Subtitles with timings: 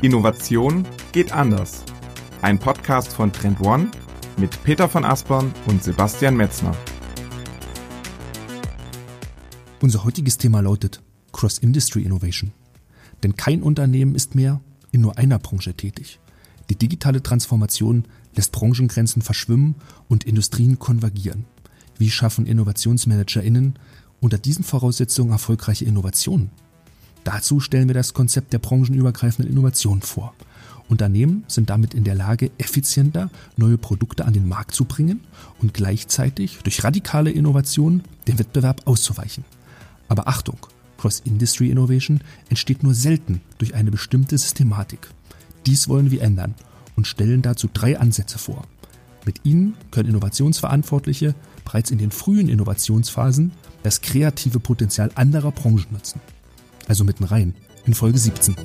[0.00, 1.82] Innovation geht anders.
[2.40, 3.90] Ein Podcast von Trend One
[4.36, 6.72] mit Peter von Aspern und Sebastian Metzner.
[9.82, 11.02] Unser heutiges Thema lautet
[11.32, 12.52] Cross-Industry Innovation.
[13.24, 14.60] Denn kein Unternehmen ist mehr
[14.92, 16.20] in nur einer Branche tätig.
[16.70, 18.04] Die digitale Transformation
[18.36, 19.74] lässt Branchengrenzen verschwimmen
[20.06, 21.44] und Industrien konvergieren.
[21.98, 23.76] Wie schaffen InnovationsmanagerInnen
[24.20, 26.52] unter diesen Voraussetzungen erfolgreiche Innovationen?
[27.28, 30.32] Dazu stellen wir das Konzept der branchenübergreifenden Innovation vor.
[30.88, 33.28] Unternehmen sind damit in der Lage, effizienter
[33.58, 35.20] neue Produkte an den Markt zu bringen
[35.60, 39.44] und gleichzeitig durch radikale Innovationen dem Wettbewerb auszuweichen.
[40.08, 40.56] Aber Achtung,
[40.96, 45.10] Cross-Industry Innovation entsteht nur selten durch eine bestimmte Systematik.
[45.66, 46.54] Dies wollen wir ändern
[46.96, 48.62] und stellen dazu drei Ansätze vor.
[49.26, 51.34] Mit ihnen können Innovationsverantwortliche
[51.66, 56.22] bereits in den frühen Innovationsphasen das kreative Potenzial anderer Branchen nutzen
[56.88, 58.56] also mitten rein, in Folge 17.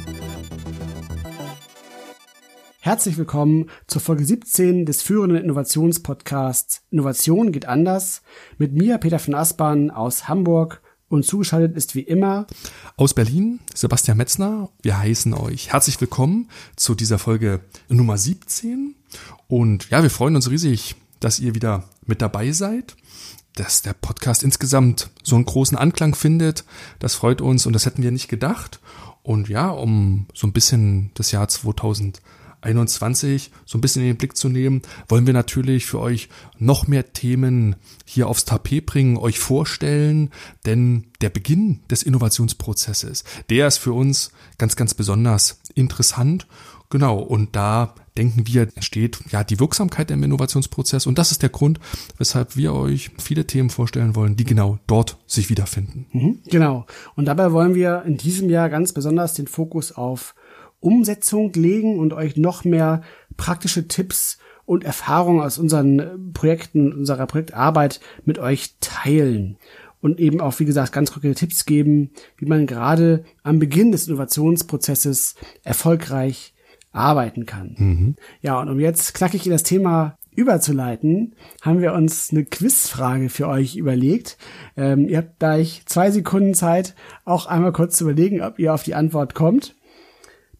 [2.79, 8.21] Herzlich willkommen zur Folge 17 des führenden Innovationspodcasts Innovation geht anders
[8.57, 12.47] mit mir, Peter von Aspern aus Hamburg und zugeschaltet ist wie immer
[12.97, 14.69] aus Berlin Sebastian Metzner.
[14.81, 18.95] Wir heißen euch herzlich willkommen zu dieser Folge Nummer 17
[19.47, 22.95] und ja, wir freuen uns riesig, dass ihr wieder mit dabei seid
[23.55, 26.63] dass der Podcast insgesamt so einen großen Anklang findet.
[26.99, 28.79] Das freut uns und das hätten wir nicht gedacht.
[29.21, 34.35] Und ja, um so ein bisschen das Jahr 2021 so ein bisschen in den Blick
[34.35, 39.39] zu nehmen, wollen wir natürlich für euch noch mehr Themen hier aufs Tapet bringen, euch
[39.39, 40.31] vorstellen,
[40.65, 46.47] denn der Beginn des Innovationsprozesses, der ist für uns ganz, ganz besonders interessant.
[46.89, 51.49] Genau, und da denken wir, entsteht ja die Wirksamkeit im Innovationsprozess und das ist der
[51.49, 51.79] Grund,
[52.17, 56.05] weshalb wir euch viele Themen vorstellen wollen, die genau dort sich wiederfinden.
[56.11, 56.85] Mhm, genau.
[57.15, 60.35] Und dabei wollen wir in diesem Jahr ganz besonders den Fokus auf
[60.79, 63.01] Umsetzung legen und euch noch mehr
[63.37, 69.57] praktische Tipps und Erfahrungen aus unseren Projekten, unserer Projektarbeit mit euch teilen
[70.03, 74.07] und eben auch, wie gesagt, ganz konkrete Tipps geben, wie man gerade am Beginn des
[74.07, 76.52] Innovationsprozesses erfolgreich
[76.93, 77.75] arbeiten kann.
[77.77, 78.15] Mhm.
[78.41, 83.47] Ja, und um jetzt knackig in das Thema überzuleiten, haben wir uns eine Quizfrage für
[83.47, 84.37] euch überlegt.
[84.77, 86.95] Ähm, ihr habt gleich zwei Sekunden Zeit,
[87.25, 89.75] auch einmal kurz zu überlegen, ob ihr auf die Antwort kommt.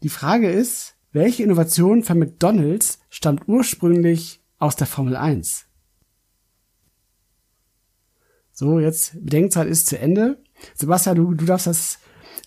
[0.03, 5.65] Die Frage ist, welche Innovation von McDonald's stammt ursprünglich aus der Formel 1?
[8.51, 10.37] So, jetzt Bedenkzeit ist zu Ende.
[10.75, 11.99] Sebastian, du, du darfst das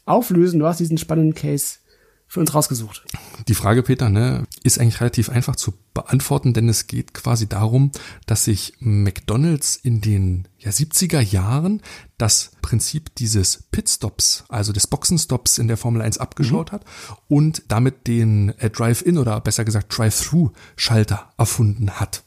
[0.05, 0.61] auflösen.
[0.61, 1.79] Du hast diesen spannenden Case
[2.27, 3.05] für uns rausgesucht.
[3.49, 7.91] Die Frage, Peter, ne, ist eigentlich relativ einfach zu beantworten, denn es geht quasi darum,
[8.27, 11.81] dass sich McDonald's in den ja, 70er Jahren
[12.19, 16.77] das Prinzip dieses Pitstops, also des Boxenstops in der Formel 1 abgeschaut mhm.
[16.77, 16.85] hat
[17.29, 22.25] und damit den äh, Drive-In oder besser gesagt Drive-Through-Schalter erfunden hat.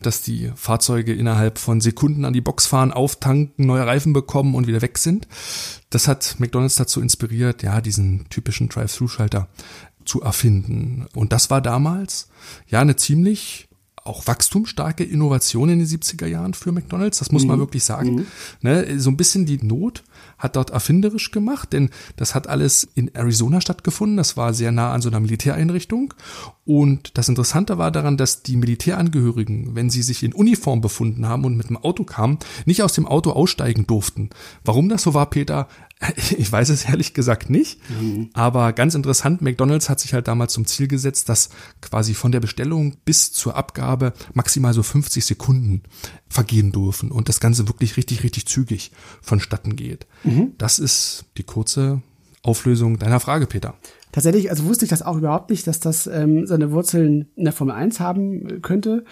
[0.00, 4.66] Dass die Fahrzeuge innerhalb von Sekunden an die Box fahren, auftanken, neue Reifen bekommen und
[4.66, 5.28] wieder weg sind.
[5.90, 9.48] Das hat McDonald's dazu inspiriert, ja, diesen typischen Drive-Through-Schalter
[10.04, 11.06] zu erfinden.
[11.14, 12.28] Und das war damals
[12.68, 13.68] ja eine ziemlich
[14.04, 17.62] auch wachstumsstarke Innovation in den 70er Jahren für McDonalds, das muss man mhm.
[17.62, 18.16] wirklich sagen.
[18.16, 18.26] Mhm.
[18.60, 20.02] Ne, so ein bisschen die Not
[20.38, 24.16] hat dort erfinderisch gemacht, denn das hat alles in Arizona stattgefunden.
[24.16, 26.14] Das war sehr nah an so einer Militäreinrichtung.
[26.64, 31.44] Und das Interessante war daran, dass die Militärangehörigen, wenn sie sich in Uniform befunden haben
[31.44, 34.30] und mit dem Auto kamen, nicht aus dem Auto aussteigen durften.
[34.64, 35.68] Warum das so war, Peter,
[36.36, 38.30] Ich weiß es ehrlich gesagt nicht, mhm.
[38.32, 42.40] aber ganz interessant, McDonald's hat sich halt damals zum Ziel gesetzt, dass quasi von der
[42.40, 45.82] Bestellung bis zur Abgabe maximal so 50 Sekunden
[46.28, 50.06] vergehen dürfen und das Ganze wirklich richtig, richtig zügig vonstatten geht.
[50.24, 50.52] Mhm.
[50.58, 52.02] Das ist die kurze
[52.42, 53.74] Auflösung deiner Frage, Peter.
[54.10, 57.52] Tatsächlich, also wusste ich das auch überhaupt nicht, dass das ähm, seine Wurzeln in der
[57.52, 59.04] Formel 1 haben könnte.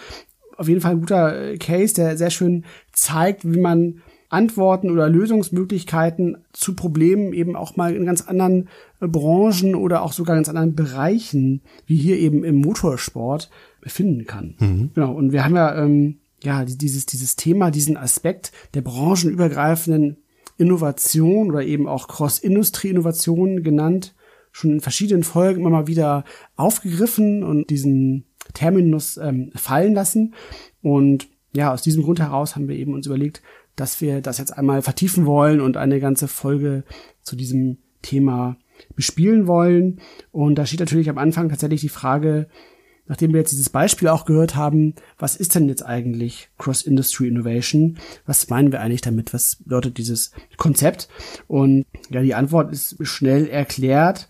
[0.57, 6.37] Auf jeden Fall ein guter Case, der sehr schön zeigt, wie man Antworten oder Lösungsmöglichkeiten
[6.53, 8.69] zu Problemen eben auch mal in ganz anderen
[9.01, 13.49] äh, Branchen oder auch sogar ganz anderen Bereichen, wie hier eben im Motorsport,
[13.83, 14.55] finden kann.
[14.59, 14.91] Mhm.
[14.93, 15.13] Genau.
[15.13, 20.17] Und wir haben ja, ähm, ja, dieses, dieses Thema, diesen Aspekt der branchenübergreifenden
[20.57, 24.15] Innovation oder eben auch Cross-Industrie-Innovation genannt,
[24.51, 26.23] schon in verschiedenen Folgen immer mal wieder
[26.55, 30.35] aufgegriffen und diesen Terminus ähm, fallen lassen.
[30.81, 33.41] Und ja, aus diesem Grund heraus haben wir eben uns überlegt,
[33.81, 36.83] dass wir das jetzt einmal vertiefen wollen und eine ganze Folge
[37.23, 38.57] zu diesem Thema
[38.95, 40.01] bespielen wollen.
[40.31, 42.47] Und da steht natürlich am Anfang tatsächlich die Frage,
[43.07, 47.97] nachdem wir jetzt dieses Beispiel auch gehört haben, was ist denn jetzt eigentlich Cross-Industry Innovation?
[48.27, 49.33] Was meinen wir eigentlich damit?
[49.33, 51.09] Was bedeutet dieses Konzept?
[51.47, 54.29] Und ja, die Antwort ist schnell erklärt.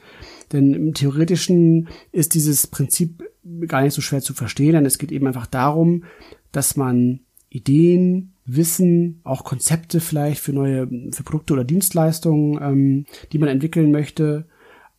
[0.53, 3.21] Denn im Theoretischen ist dieses Prinzip
[3.67, 6.05] gar nicht so schwer zu verstehen, denn es geht eben einfach darum,
[6.53, 7.19] dass man
[7.49, 13.91] Ideen, Wissen, auch Konzepte vielleicht für neue, für Produkte oder Dienstleistungen, ähm, die man entwickeln
[13.91, 14.45] möchte,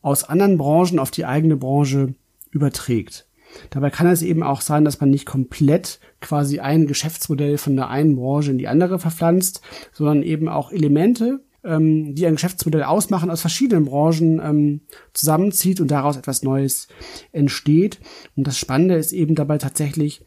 [0.00, 2.14] aus anderen Branchen auf die eigene Branche
[2.50, 3.26] überträgt.
[3.70, 7.88] Dabei kann es eben auch sein, dass man nicht komplett quasi ein Geschäftsmodell von der
[7.88, 9.60] einen Branche in die andere verpflanzt,
[9.92, 14.80] sondern eben auch Elemente, ähm, die ein Geschäftsmodell ausmachen, aus verschiedenen Branchen ähm,
[15.12, 16.88] zusammenzieht und daraus etwas Neues
[17.32, 18.00] entsteht.
[18.36, 20.24] Und das Spannende ist eben dabei tatsächlich,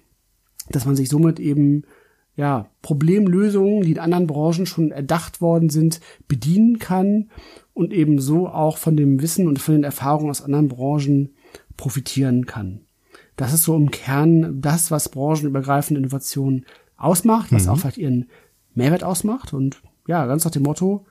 [0.69, 1.83] dass man sich somit eben
[2.35, 7.29] ja, Problemlösungen, die in anderen Branchen schon erdacht worden sind, bedienen kann
[7.73, 11.33] und eben so auch von dem Wissen und von den Erfahrungen aus anderen Branchen
[11.77, 12.81] profitieren kann.
[13.35, 16.65] Das ist so im Kern das, was branchenübergreifende Innovation
[16.97, 17.69] ausmacht, was mhm.
[17.69, 18.29] auch vielleicht ihren
[18.73, 19.53] Mehrwert ausmacht.
[19.53, 21.05] Und ja, ganz nach dem Motto,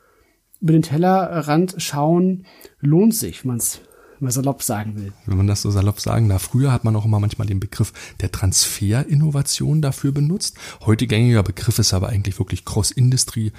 [0.61, 2.47] über den Tellerrand schauen
[2.81, 3.81] lohnt sich, wenn man es
[4.21, 5.13] mal salopp sagen will.
[5.27, 6.43] Wenn man das so salopp sagen darf.
[6.43, 10.57] Früher hat man auch immer manchmal den Begriff der Transferinnovation dafür benutzt.
[10.83, 13.53] Heute gängiger Begriff ist aber eigentlich wirklich Cross-Industry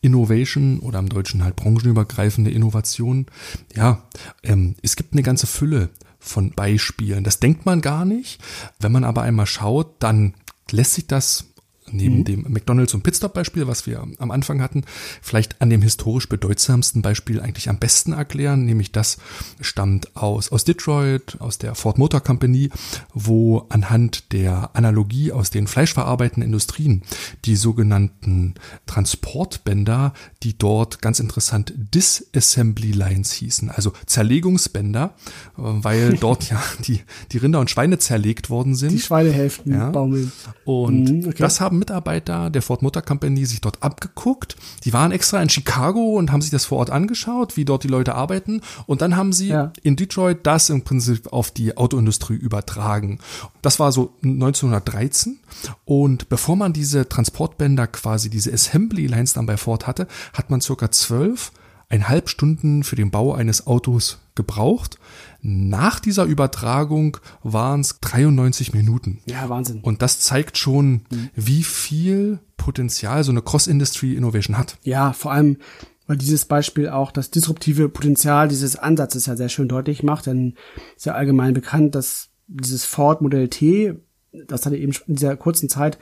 [0.00, 3.26] Innovation oder im Deutschen halt branchenübergreifende Innovation.
[3.74, 4.08] Ja,
[4.42, 7.24] ähm, es gibt eine ganze Fülle von Beispielen.
[7.24, 8.40] Das denkt man gar nicht.
[8.80, 10.34] Wenn man aber einmal schaut, dann
[10.70, 11.47] lässt sich das
[11.92, 12.24] neben mhm.
[12.24, 14.84] dem McDonalds und Pitstop Beispiel, was wir am Anfang hatten,
[15.22, 19.18] vielleicht an dem historisch bedeutsamsten Beispiel eigentlich am besten erklären, nämlich das
[19.60, 22.70] stammt aus, aus Detroit, aus der Ford Motor Company,
[23.14, 27.02] wo anhand der Analogie aus den fleischverarbeitenden Industrien
[27.44, 28.54] die sogenannten
[28.86, 30.12] Transportbänder,
[30.42, 35.14] die dort ganz interessant Disassembly Lines hießen, also Zerlegungsbänder,
[35.56, 37.00] äh, weil dort ja die,
[37.32, 38.92] die Rinder und Schweine zerlegt worden sind.
[38.92, 39.90] Die Schweinehälften ja.
[39.90, 40.32] baumeln.
[40.64, 41.36] Und mhm, okay.
[41.38, 44.56] das haben Mitarbeiter der Ford Motor Company sich dort abgeguckt.
[44.84, 47.88] Die waren extra in Chicago und haben sich das vor Ort angeschaut, wie dort die
[47.88, 48.60] Leute arbeiten.
[48.86, 49.72] Und dann haben sie ja.
[49.82, 53.18] in Detroit das im Prinzip auf die Autoindustrie übertragen.
[53.62, 55.38] Das war so 1913.
[55.84, 60.60] Und bevor man diese Transportbänder quasi, diese Assembly Lines dann bei Ford hatte, hat man
[60.60, 61.52] circa zwölf
[61.88, 64.98] eineinhalb Stunden für den Bau eines Autos gebraucht.
[65.40, 69.20] Nach dieser Übertragung waren es 93 Minuten.
[69.26, 69.80] Ja, Wahnsinn.
[69.82, 71.30] Und das zeigt schon, mhm.
[71.34, 74.78] wie viel Potenzial so eine Cross-Industry-Innovation hat.
[74.82, 75.58] Ja, vor allem,
[76.06, 80.54] weil dieses Beispiel auch das disruptive Potenzial dieses Ansatzes ja sehr schön deutlich macht, denn
[80.96, 83.94] ist ja allgemein bekannt, dass dieses Ford Modell T,
[84.32, 85.98] das dann eben in dieser kurzen Zeit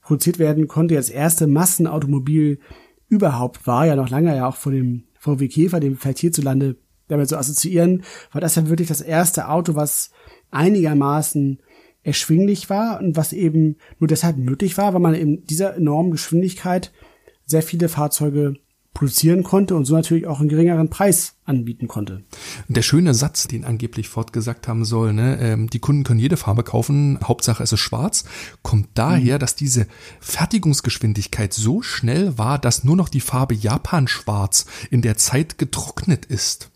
[0.00, 2.60] produziert werden konnte, als erste Massenautomobil
[3.08, 6.76] überhaupt war, ja noch lange ja auch vor dem VW Käfer, dem vielleicht hierzulande
[7.08, 10.10] damit so assoziieren, war das ja wirklich das erste Auto, was
[10.50, 11.60] einigermaßen
[12.02, 16.92] erschwinglich war und was eben nur deshalb möglich war, weil man in dieser enormen Geschwindigkeit
[17.44, 18.54] sehr viele Fahrzeuge
[18.98, 22.24] produzieren konnte und so natürlich auch einen geringeren Preis anbieten konnte.
[22.66, 26.36] Der schöne Satz, den angeblich Ford gesagt haben soll, ne, ähm, die Kunden können jede
[26.36, 28.24] Farbe kaufen, Hauptsache es ist schwarz,
[28.62, 29.38] kommt daher, mhm.
[29.38, 29.86] dass diese
[30.18, 36.26] Fertigungsgeschwindigkeit so schnell war, dass nur noch die Farbe Japan schwarz in der Zeit getrocknet
[36.26, 36.70] ist.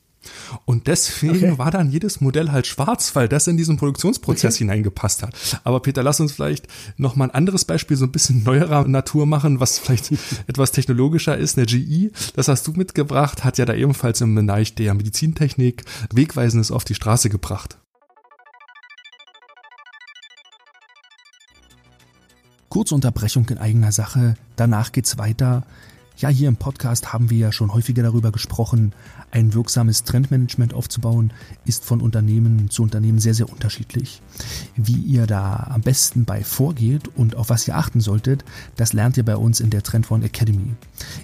[0.65, 1.59] Und deswegen okay.
[1.59, 4.65] war dann jedes Modell halt schwarz, weil das in diesen Produktionsprozess okay.
[4.65, 5.35] hineingepasst hat.
[5.65, 6.67] Aber Peter, lass uns vielleicht
[6.97, 10.13] noch mal ein anderes Beispiel so ein bisschen neuerer Natur machen, was vielleicht
[10.47, 11.59] etwas technologischer ist.
[11.59, 16.71] Eine GE, das hast du mitgebracht, hat ja da ebenfalls im Bereich der Medizintechnik Wegweisendes
[16.71, 17.79] auf die Straße gebracht.
[22.69, 25.63] Kurze Unterbrechung in eigener Sache, danach geht's weiter.
[26.23, 28.93] Ja, hier im Podcast haben wir ja schon häufiger darüber gesprochen,
[29.33, 31.33] ein wirksames Trendmanagement aufzubauen,
[31.65, 34.23] ist von Unternehmen zu Unternehmen sehr, sehr unterschiedlich.
[34.77, 38.45] Wie ihr da am besten bei vorgeht und auf was ihr achten solltet,
[38.77, 40.77] das lernt ihr bei uns in der Trend One Academy.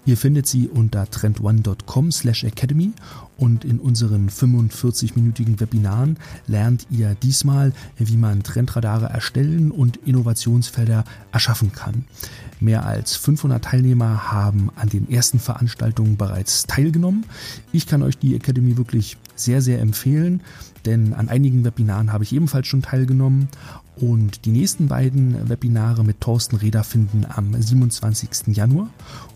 [0.04, 2.90] Ihr findet sie unter trendone.com slash academy
[3.36, 6.16] und in unseren 45-minütigen Webinaren
[6.48, 12.04] lernt ihr diesmal, wie man Trendradare erstellen und Innovationsfelder erschaffen kann.
[12.60, 17.24] Mehr als 500 Teilnehmer haben an den ersten Veranstaltungen bereits teilgenommen.
[17.72, 20.42] Ich kann euch die Academy wirklich sehr, sehr empfehlen,
[20.84, 23.48] denn an einigen Webinaren habe ich ebenfalls schon teilgenommen
[24.00, 28.56] und die nächsten beiden Webinare mit Thorsten Reder finden am 27.
[28.56, 28.90] Januar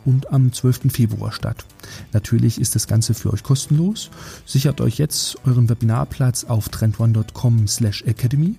[0.05, 0.93] und am 12.
[0.93, 1.64] Februar statt.
[2.12, 4.11] Natürlich ist das Ganze für euch kostenlos.
[4.47, 8.55] Sichert euch jetzt euren Webinarplatz auf trendone.com slash academy.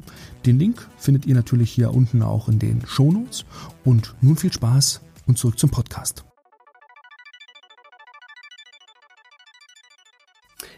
[0.46, 3.46] Den Link findet ihr natürlich hier unten auch in den Shownotes.
[3.86, 6.26] Und nun viel Spaß und zurück zum Podcast.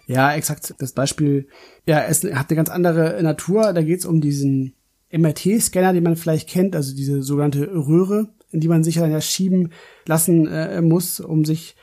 [0.06, 0.76] Ja, exakt.
[0.78, 1.48] Das Beispiel,
[1.88, 3.74] ja, es hat eine ganz andere Natur.
[3.74, 4.76] Da geht es um diesen
[5.12, 9.22] MRT-Scanner, den man vielleicht kennt, also diese sogenannte Röhre, in die man sich dann ja
[9.22, 9.72] schieben
[10.06, 11.76] lassen äh, muss, um sich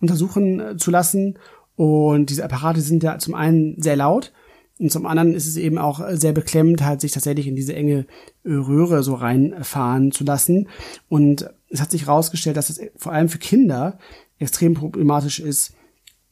[0.00, 1.38] untersuchen äh, zu lassen.
[1.74, 4.32] Und diese Apparate sind ja zum einen sehr laut
[4.78, 8.06] Und zum anderen ist es eben auch sehr beklemmend, halt sich tatsächlich in diese enge
[8.44, 10.68] äh, Röhre so reinfahren zu lassen.
[11.08, 13.98] Und es hat sich herausgestellt, dass es vor allem für Kinder
[14.38, 15.72] extrem problematisch ist,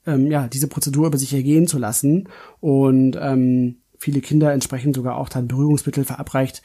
[0.07, 2.29] ähm, ja, diese Prozedur über sich ergehen zu lassen.
[2.61, 6.63] Und ähm, viele Kinder entsprechend sogar auch dann Berührungsmittel verabreicht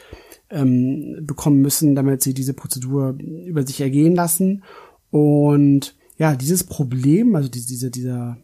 [0.49, 4.63] ähm, bekommen müssen, damit sie diese Prozedur über sich ergehen lassen.
[5.11, 8.37] Und ja, dieses Problem, also diese, dieser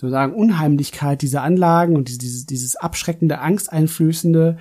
[0.00, 4.56] sozusagen Unheimlichkeit dieser Anlagen und dieses, dieses abschreckende, angsteinflößende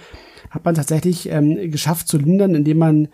[0.50, 3.08] hat man tatsächlich ähm, geschafft zu lindern, indem man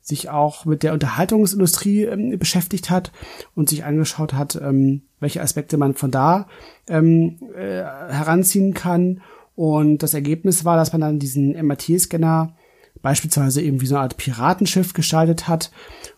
[0.00, 3.12] sich auch mit der Unterhaltungsindustrie ähm, beschäftigt hat
[3.54, 6.46] und sich angeschaut hat, ähm, welche Aspekte man von da
[6.88, 9.20] ähm, äh, heranziehen kann.
[9.54, 12.54] Und das Ergebnis war, dass man dann diesen MRT-Scanner
[13.02, 15.70] beispielsweise eben wie so eine Art Piratenschiff gestaltet hat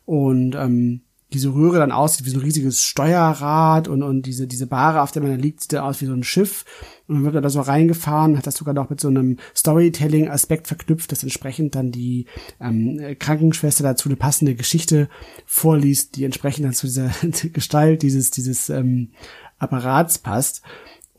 [0.04, 1.00] und ähm,
[1.32, 5.12] diese Röhre dann aussieht wie so ein riesiges Steuerrad und, und diese, diese Bahre, auf
[5.12, 6.64] der man da liegt, sieht dann aus wie so ein Schiff.
[7.06, 11.12] Und dann wird da so reingefahren, hat das sogar noch mit so einem Storytelling-Aspekt verknüpft,
[11.12, 12.26] dass entsprechend dann die
[12.61, 15.08] ähm, Krankenschwester dazu eine passende Geschichte
[15.44, 17.11] vorliest, die entsprechend dann zu dieser
[17.52, 19.11] Gestalt dieses, dieses ähm,
[19.58, 20.62] Apparats passt.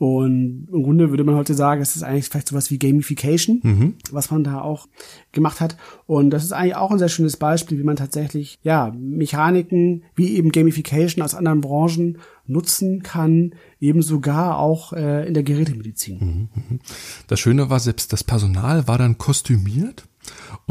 [0.00, 3.94] Und im Grunde würde man heute sagen, es ist eigentlich vielleicht sowas wie Gamification, mhm.
[4.10, 4.88] was man da auch
[5.30, 5.76] gemacht hat.
[6.06, 10.36] Und das ist eigentlich auch ein sehr schönes Beispiel, wie man tatsächlich, ja, Mechaniken wie
[10.38, 12.16] eben Gamification aus anderen Branchen
[12.46, 16.18] nutzen kann, eben sogar auch äh, in der Gerätemedizin.
[16.18, 16.78] Mhm, mhm.
[17.26, 20.08] Das Schöne war, selbst das Personal war dann kostümiert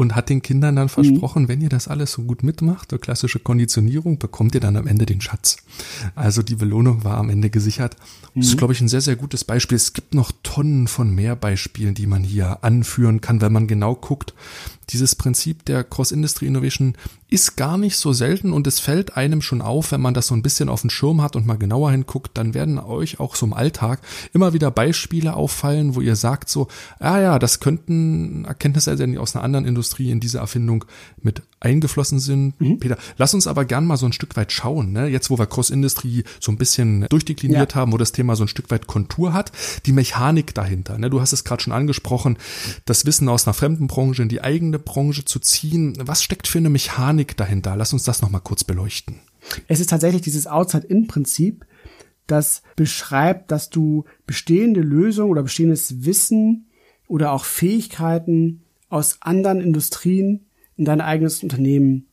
[0.00, 1.48] und hat den Kindern dann versprochen, mhm.
[1.48, 5.04] wenn ihr das alles so gut mitmacht, der klassische Konditionierung, bekommt ihr dann am Ende
[5.04, 5.58] den Schatz.
[6.14, 7.96] Also die Belohnung war am Ende gesichert.
[8.34, 8.40] Mhm.
[8.40, 8.58] Das ist, mhm.
[8.58, 9.76] glaube ich, ein sehr, sehr gutes Beispiel.
[9.76, 13.94] Es gibt noch Tonnen von mehr Beispielen, die man hier anführen kann, wenn man genau
[13.94, 14.34] guckt.
[14.92, 16.94] Dieses Prinzip der Cross-Industry Innovation
[17.28, 20.34] ist gar nicht so selten und es fällt einem schon auf, wenn man das so
[20.34, 23.46] ein bisschen auf dem Schirm hat und mal genauer hinguckt, dann werden euch auch so
[23.46, 24.00] im Alltag
[24.32, 26.68] immer wieder Beispiele auffallen, wo ihr sagt so,
[26.98, 30.84] ah ja, das könnten Erkenntnisse aus einer anderen Industrie in diese Erfindung
[31.22, 32.58] mit eingeflossen sind.
[32.60, 32.78] Mhm.
[32.78, 35.08] Peter, lass uns aber gern mal so ein Stück weit schauen, ne?
[35.08, 37.76] jetzt wo wir Cross-Industry so ein bisschen durchdekliniert ja.
[37.76, 39.52] haben, wo das Thema so ein Stück weit Kontur hat,
[39.86, 40.98] die Mechanik dahinter.
[40.98, 41.10] Ne?
[41.10, 42.38] Du hast es gerade schon angesprochen,
[42.86, 45.96] das Wissen aus einer fremden Branche in die eigene Branche zu ziehen.
[46.00, 47.76] Was steckt für eine Mechanik dahinter?
[47.76, 49.20] Lass uns das nochmal kurz beleuchten.
[49.68, 51.64] Es ist tatsächlich dieses Outside-In-Prinzip,
[52.26, 56.66] das beschreibt, dass du bestehende Lösungen oder bestehendes Wissen
[57.08, 60.46] oder auch Fähigkeiten aus anderen Industrien
[60.80, 62.06] in dein eigenes Unternehmen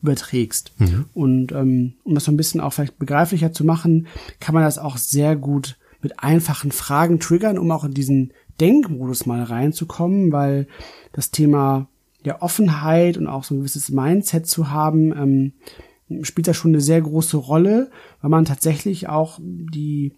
[0.00, 0.72] überträgst.
[0.78, 1.06] Mhm.
[1.12, 4.06] Und ähm, um das so ein bisschen auch vielleicht begreiflicher zu machen,
[4.38, 9.26] kann man das auch sehr gut mit einfachen Fragen triggern, um auch in diesen Denkmodus
[9.26, 10.68] mal reinzukommen, weil
[11.12, 11.88] das Thema
[12.24, 16.80] ja Offenheit und auch so ein gewisses Mindset zu haben, ähm, spielt da schon eine
[16.80, 20.12] sehr große Rolle, weil man tatsächlich auch die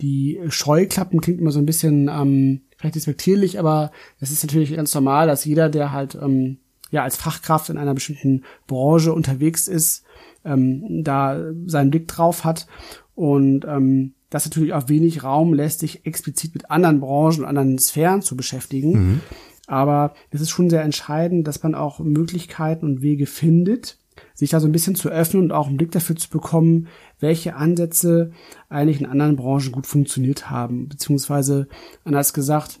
[0.00, 3.90] die Scheuklappen klingt immer so ein bisschen ähm, vielleicht despektierlich, aber
[4.20, 6.58] es ist natürlich ganz normal, dass jeder, der halt ähm,
[6.90, 10.04] ja als Fachkraft in einer bestimmten Branche unterwegs ist,
[10.44, 12.66] ähm, da seinen Blick drauf hat
[13.14, 17.78] und ähm, das natürlich auch wenig Raum lässt, sich explizit mit anderen Branchen und anderen
[17.78, 18.92] Sphären zu beschäftigen.
[18.92, 19.20] Mhm.
[19.66, 23.98] Aber es ist schon sehr entscheidend, dass man auch Möglichkeiten und Wege findet,
[24.34, 26.88] sich da so ein bisschen zu öffnen und auch einen Blick dafür zu bekommen,
[27.20, 28.32] welche Ansätze
[28.68, 30.88] eigentlich in anderen Branchen gut funktioniert haben.
[30.88, 31.68] Beziehungsweise,
[32.04, 32.80] anders gesagt,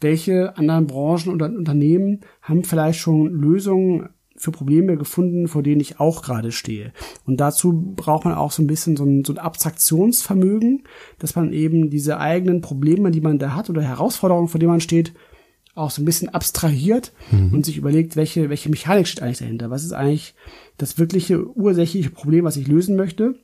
[0.00, 5.98] welche anderen Branchen oder Unternehmen haben vielleicht schon Lösungen für Probleme gefunden, vor denen ich
[5.98, 6.92] auch gerade stehe.
[7.24, 10.84] Und dazu braucht man auch so ein bisschen so ein, so ein Abstraktionsvermögen,
[11.18, 14.80] dass man eben diese eigenen Probleme, die man da hat oder Herausforderungen, vor denen man
[14.80, 15.14] steht,
[15.74, 17.52] auch so ein bisschen abstrahiert mhm.
[17.52, 19.70] und sich überlegt, welche, welche Mechanik steht eigentlich dahinter?
[19.70, 20.34] Was ist eigentlich
[20.78, 23.34] das wirkliche ursächliche Problem, was ich lösen möchte?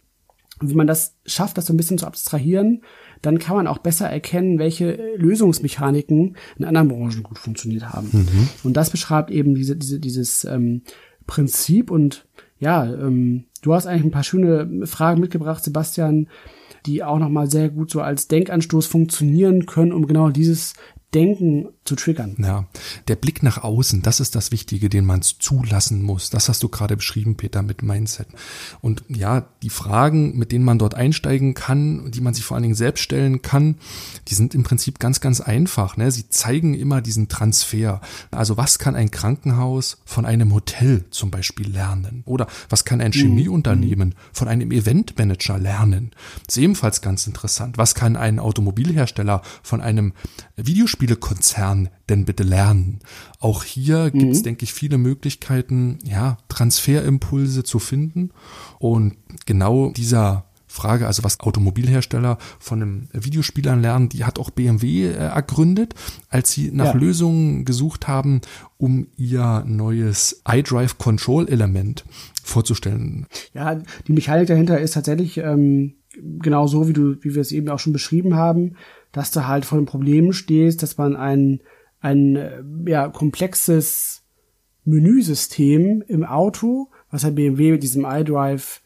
[0.61, 2.82] Und wie man das schafft, das so ein bisschen zu abstrahieren,
[3.23, 8.09] dann kann man auch besser erkennen, welche Lösungsmechaniken in anderen Branchen gut funktioniert haben.
[8.12, 8.49] Mhm.
[8.64, 10.83] Und das beschreibt eben diese, diese, dieses ähm,
[11.26, 11.91] Prinzip.
[11.91, 12.26] Und
[12.59, 16.29] ja, ähm, du hast eigentlich ein paar schöne Fragen mitgebracht, Sebastian,
[16.85, 20.75] die auch nochmal sehr gut so als Denkanstoß funktionieren können, um genau dieses
[21.14, 22.37] Denken zu triggern.
[22.38, 22.66] Ja,
[23.09, 26.31] der Blick nach außen, das ist das Wichtige, den man zulassen muss.
[26.31, 28.28] Das hast du gerade beschrieben, Peter, mit Mindset.
[28.81, 32.62] Und ja, die Fragen, mit denen man dort einsteigen kann, die man sich vor allen
[32.62, 33.76] Dingen selbst stellen kann,
[34.28, 35.97] die sind im Prinzip ganz, ganz einfach.
[35.97, 36.11] Ne?
[36.11, 38.00] Sie zeigen immer diesen Transfer.
[38.31, 42.23] Also was kann ein Krankenhaus von einem Hotel zum Beispiel lernen?
[42.25, 43.21] Oder was kann ein mhm.
[43.21, 46.12] Chemieunternehmen von einem Eventmanager lernen?
[46.47, 47.76] Das ist ebenfalls ganz interessant.
[47.76, 50.12] Was kann ein Automobilhersteller von einem
[50.57, 53.00] Videospiel Videospielekonzern denn bitte lernen?
[53.40, 54.18] Auch hier mhm.
[54.18, 58.30] gibt es, denke ich, viele Möglichkeiten, ja, Transferimpulse zu finden.
[58.78, 59.16] Und
[59.47, 65.12] genau dieser Frage, also was Automobilhersteller von einem Videospielern lernen, die hat auch BMW äh,
[65.12, 65.94] ergründet,
[66.30, 67.00] als sie nach ja.
[67.00, 68.40] Lösungen gesucht haben,
[68.78, 72.04] um ihr neues iDrive Control Element
[72.42, 73.26] vorzustellen.
[73.52, 77.68] Ja, die Mechanik dahinter ist tatsächlich ähm, genau so, wie du, wie wir es eben
[77.68, 78.76] auch schon beschrieben haben,
[79.12, 81.61] dass du halt vor dem Problem stehst, dass man ein,
[82.00, 84.23] ein ja, komplexes
[84.85, 88.81] Menüsystem im Auto, was halt BMW mit diesem iDrive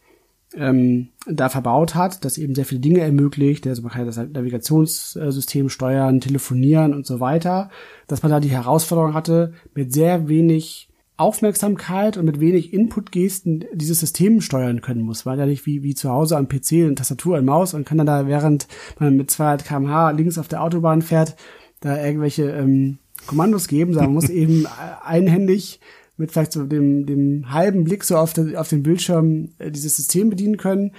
[0.54, 5.68] ähm, da verbaut hat, das eben sehr viele Dinge ermöglicht, also man kann das Navigationssystem
[5.68, 7.70] steuern, telefonieren und so weiter,
[8.06, 14.00] dass man da die Herausforderung hatte, mit sehr wenig Aufmerksamkeit und mit wenig Input-Gesten dieses
[14.00, 15.24] System steuern können muss.
[15.24, 17.98] Weil ja nicht wie, wie zu Hause am PC eine Tastatur und Maus und kann
[17.98, 18.68] dann da, während
[18.98, 21.36] man mit 200 kmh links auf der Autobahn fährt,
[21.80, 24.66] da irgendwelche ähm, Kommandos geben, sondern man muss eben
[25.04, 25.80] einhändig
[26.18, 29.96] mit vielleicht so dem, dem halben Blick so auf, de, auf den Bildschirm äh, dieses
[29.96, 30.92] System bedienen können.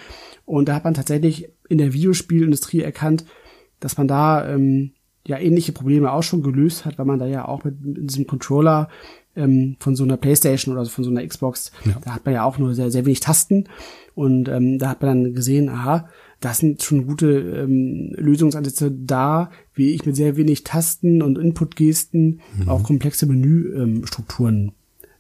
[0.46, 3.26] Und da hat man tatsächlich in der Videospielindustrie erkannt,
[3.80, 4.92] dass man da ähm,
[5.26, 8.28] ja ähnliche Probleme auch schon gelöst hat, weil man da ja auch mit, mit diesem
[8.28, 8.90] Controller
[9.38, 11.98] ähm, von so einer Playstation oder von so einer Xbox, ja.
[12.04, 13.66] da hat man ja auch nur sehr, sehr wenig Tasten.
[14.16, 19.52] Und ähm, da hat man dann gesehen, aha, das sind schon gute ähm, Lösungsansätze da,
[19.74, 22.70] wie ich mit sehr wenig Tasten und Input-Gesten mhm.
[22.70, 24.72] auch komplexe Menüstrukturen ähm,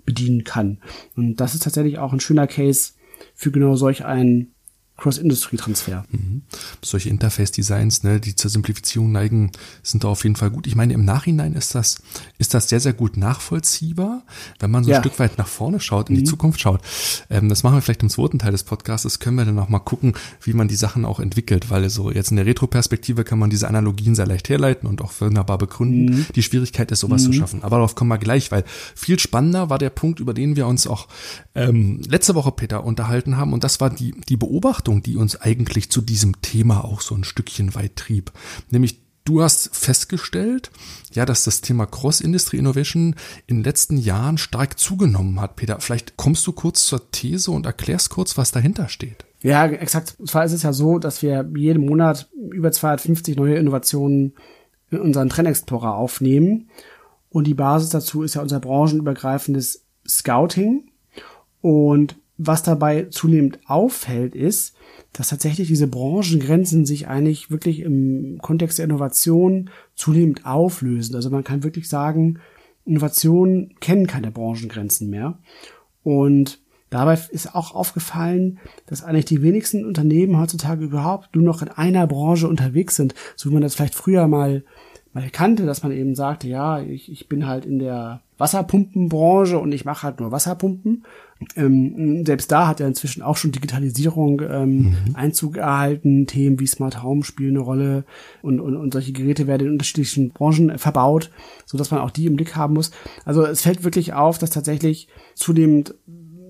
[0.05, 0.79] bedienen kann.
[1.15, 2.93] Und das ist tatsächlich auch ein schöner Case
[3.35, 4.53] für genau solch einen
[4.97, 6.05] Cross-Industry-Transfer.
[6.09, 6.41] Mhm.
[6.83, 9.51] Solche Interface-Designs, ne, die zur Simplifizierung neigen,
[9.83, 10.67] sind da auf jeden Fall gut.
[10.67, 12.01] Ich meine, im Nachhinein ist das,
[12.39, 14.23] ist das sehr, sehr gut nachvollziehbar,
[14.59, 14.97] wenn man so ja.
[14.97, 16.19] ein Stück weit nach vorne schaut, in mhm.
[16.19, 16.81] die Zukunft schaut.
[17.29, 19.79] Ähm, das machen wir vielleicht im zweiten Teil des Podcasts, können wir dann auch mal
[19.79, 23.49] gucken, wie man die Sachen auch entwickelt, weil so jetzt in der Retro-Perspektive kann man
[23.49, 26.05] diese Analogien sehr leicht herleiten und auch wunderbar begründen.
[26.05, 26.25] Mhm.
[26.35, 27.33] Die Schwierigkeit ist, sowas zu mhm.
[27.33, 27.63] schaffen.
[27.63, 28.63] Aber darauf kommen wir gleich, weil
[28.95, 31.07] viel spannender war der Punkt, über den wir uns auch
[31.53, 35.39] ähm, letzte Woche, Peter, unterhalten haben, und das war die, die Beobachtung, Beobachtung, die uns
[35.39, 38.31] eigentlich zu diesem Thema auch so ein Stückchen weit trieb.
[38.69, 40.71] Nämlich Du hast festgestellt,
[41.11, 43.13] ja, dass das Thema Cross-Industry Innovation
[43.45, 45.57] in den letzten Jahren stark zugenommen hat.
[45.57, 49.25] Peter, vielleicht kommst du kurz zur These und erklärst kurz, was dahinter steht.
[49.41, 50.15] Ja, exakt.
[50.17, 54.33] Und zwar ist es ja so, dass wir jeden Monat über 250 neue Innovationen
[54.91, 56.69] in unseren Trend Explorer aufnehmen.
[57.27, 60.89] Und die Basis dazu ist ja unser branchenübergreifendes Scouting.
[61.59, 64.75] Und was dabei zunehmend auffällt, ist,
[65.13, 71.15] dass tatsächlich diese Branchengrenzen sich eigentlich wirklich im Kontext der Innovation zunehmend auflösen.
[71.15, 72.39] Also man kann wirklich sagen,
[72.85, 75.39] Innovationen kennen keine Branchengrenzen mehr.
[76.03, 81.69] Und dabei ist auch aufgefallen, dass eigentlich die wenigsten Unternehmen heutzutage überhaupt nur noch in
[81.69, 84.63] einer Branche unterwegs sind, so wie man das vielleicht früher mal
[85.17, 89.71] mal kannte, dass man eben sagte, ja, ich, ich bin halt in der Wasserpumpenbranche und
[89.71, 91.05] ich mache halt nur Wasserpumpen.
[91.55, 94.95] Ähm, selbst da hat ja inzwischen auch schon Digitalisierung ähm, mhm.
[95.13, 96.25] Einzug erhalten.
[96.27, 98.05] Themen wie Smart Home spielen eine Rolle
[98.41, 101.31] und, und, und solche Geräte werden in unterschiedlichen Branchen verbaut,
[101.65, 102.91] so dass man auch die im Blick haben muss.
[103.25, 105.95] Also es fällt wirklich auf, dass tatsächlich zunehmend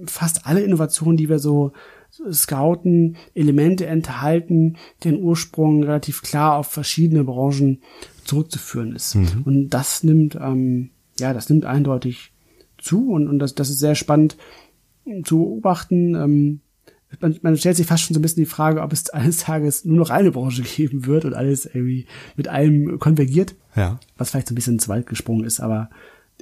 [0.06, 1.74] fast alle Innovationen, die wir so
[2.32, 7.82] scouten, Elemente enthalten, deren Ursprung relativ klar auf verschiedene Branchen
[8.24, 9.16] zurückzuführen ist.
[9.16, 9.44] Mhm.
[9.46, 12.32] Und das nimmt, ähm, ja, das nimmt eindeutig
[12.78, 14.38] zu und, und das, das ist sehr spannend
[15.24, 16.16] zu beobachten.
[16.16, 16.60] Ähm,
[17.20, 19.86] man, man stellt sich fast schon so ein bisschen die Frage, ob es eines Tages
[19.86, 23.56] nur noch eine Branche geben wird und alles irgendwie mit allem konvergiert.
[23.76, 24.00] Ja.
[24.18, 25.90] Was vielleicht so ein bisschen ins Wald gesprungen ist, aber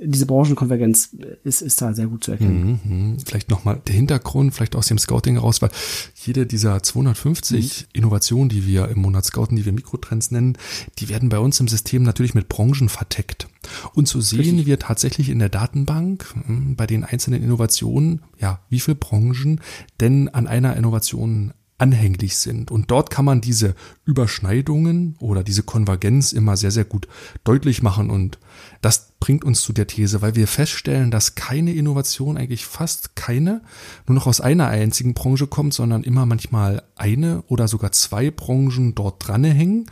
[0.02, 2.80] diese Branchenkonvergenz ist, ist da sehr gut zu erkennen.
[2.84, 3.20] Mhm, mhm.
[3.20, 5.70] vielleicht nochmal der Hintergrund, vielleicht aus dem Scouting heraus, weil
[6.16, 7.88] jede dieser 250 mhm.
[7.94, 10.58] Innovationen, die wir im Monat scouten, die wir Mikrotrends nennen,
[11.00, 13.48] die werden bei uns im System natürlich mit Branchen verteckt.
[13.94, 14.66] Und zu sehen Richtig.
[14.66, 19.62] wir tatsächlich in der Datenbank hm, bei den einzelnen Innovationen, ja, wie viele Branchen
[20.02, 22.72] denn an einer Innovation anhänglich sind.
[22.72, 27.08] Und dort kann man diese Überschneidungen oder diese Konvergenz immer sehr, sehr gut
[27.44, 28.10] deutlich machen.
[28.10, 28.40] Und
[28.82, 33.64] das bringt uns zu der These, weil wir feststellen, dass keine Innovation, eigentlich fast keine,
[34.06, 38.94] nur noch aus einer einzigen Branche kommt, sondern immer manchmal eine oder sogar zwei Branchen
[38.94, 39.88] dort dran hängen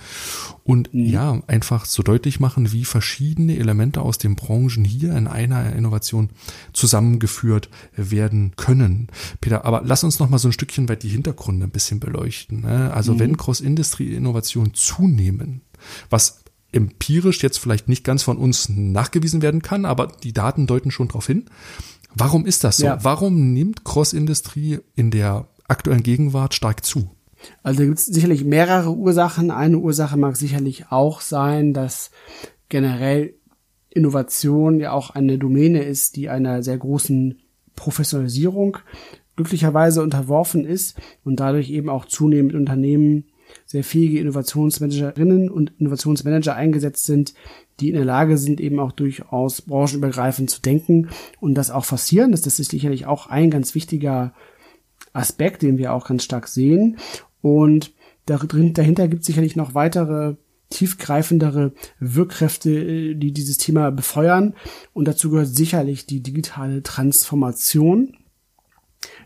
[0.63, 1.05] und mhm.
[1.05, 6.29] ja, einfach so deutlich machen, wie verschiedene Elemente aus den Branchen hier in einer Innovation
[6.71, 9.07] zusammengeführt werden können.
[9.41, 12.61] Peter, aber lass uns noch mal so ein Stückchen weit die Hintergründe ein bisschen beleuchten.
[12.61, 12.93] Ne?
[12.93, 13.19] Also mhm.
[13.19, 15.61] wenn Cross-Industry-Innovationen zunehmen,
[16.11, 16.42] was
[16.73, 21.07] empirisch jetzt vielleicht nicht ganz von uns nachgewiesen werden kann, aber die Daten deuten schon
[21.07, 21.45] darauf hin.
[22.15, 22.85] Warum ist das so?
[22.85, 23.03] Ja.
[23.03, 27.09] Warum nimmt Cross-Industrie in der aktuellen Gegenwart stark zu?
[27.61, 29.51] Also da gibt es sicherlich mehrere Ursachen.
[29.51, 32.11] Eine Ursache mag sicherlich auch sein, dass
[32.69, 33.33] generell
[33.89, 37.39] Innovation ja auch eine Domäne ist, die einer sehr großen
[37.75, 38.77] Professionalisierung
[39.35, 43.25] glücklicherweise unterworfen ist und dadurch eben auch zunehmend Unternehmen
[43.73, 47.33] sehr fähige Innovationsmanagerinnen und Innovationsmanager eingesetzt sind,
[47.79, 51.09] die in der Lage sind, eben auch durchaus branchenübergreifend zu denken
[51.39, 52.29] und das auch forcieren.
[52.29, 54.35] Das ist sicherlich auch ein ganz wichtiger
[55.11, 56.97] Aspekt, den wir auch ganz stark sehen.
[57.41, 57.93] Und
[58.27, 60.35] dahinter gibt es sicherlich noch weitere
[60.69, 64.53] tiefgreifendere Wirkkräfte, äh, die dieses Thema befeuern.
[64.93, 68.17] Und dazu gehört sicherlich die digitale Transformation,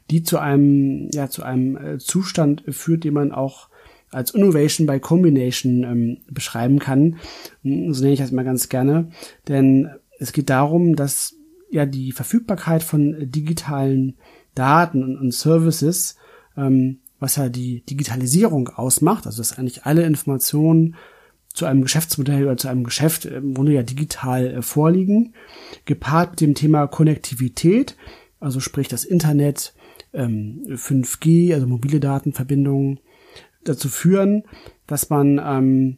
[0.10, 3.68] die zu einem, ja, zu einem äh, Zustand führt, den man auch
[4.12, 7.18] als Innovation by Combination ähm, beschreiben kann.
[7.64, 9.10] Hm, so nenne ich das immer ganz gerne.
[9.48, 9.90] Denn
[10.20, 11.36] es geht darum, dass
[11.70, 14.18] ja die Verfügbarkeit von digitalen
[14.56, 16.16] Daten und, und Services,
[16.56, 20.96] ähm, was ja die Digitalisierung ausmacht, also dass eigentlich alle Informationen
[21.54, 25.34] zu einem Geschäftsmodell oder zu einem Geschäft im Grunde ja digital äh, vorliegen,
[25.86, 27.98] gepaart mit dem Thema Konnektivität,
[28.40, 29.74] also sprich das Internet,
[30.14, 33.00] ähm, 5G, also mobile Datenverbindungen,
[33.68, 34.44] dazu führen,
[34.86, 35.98] dass man ähm,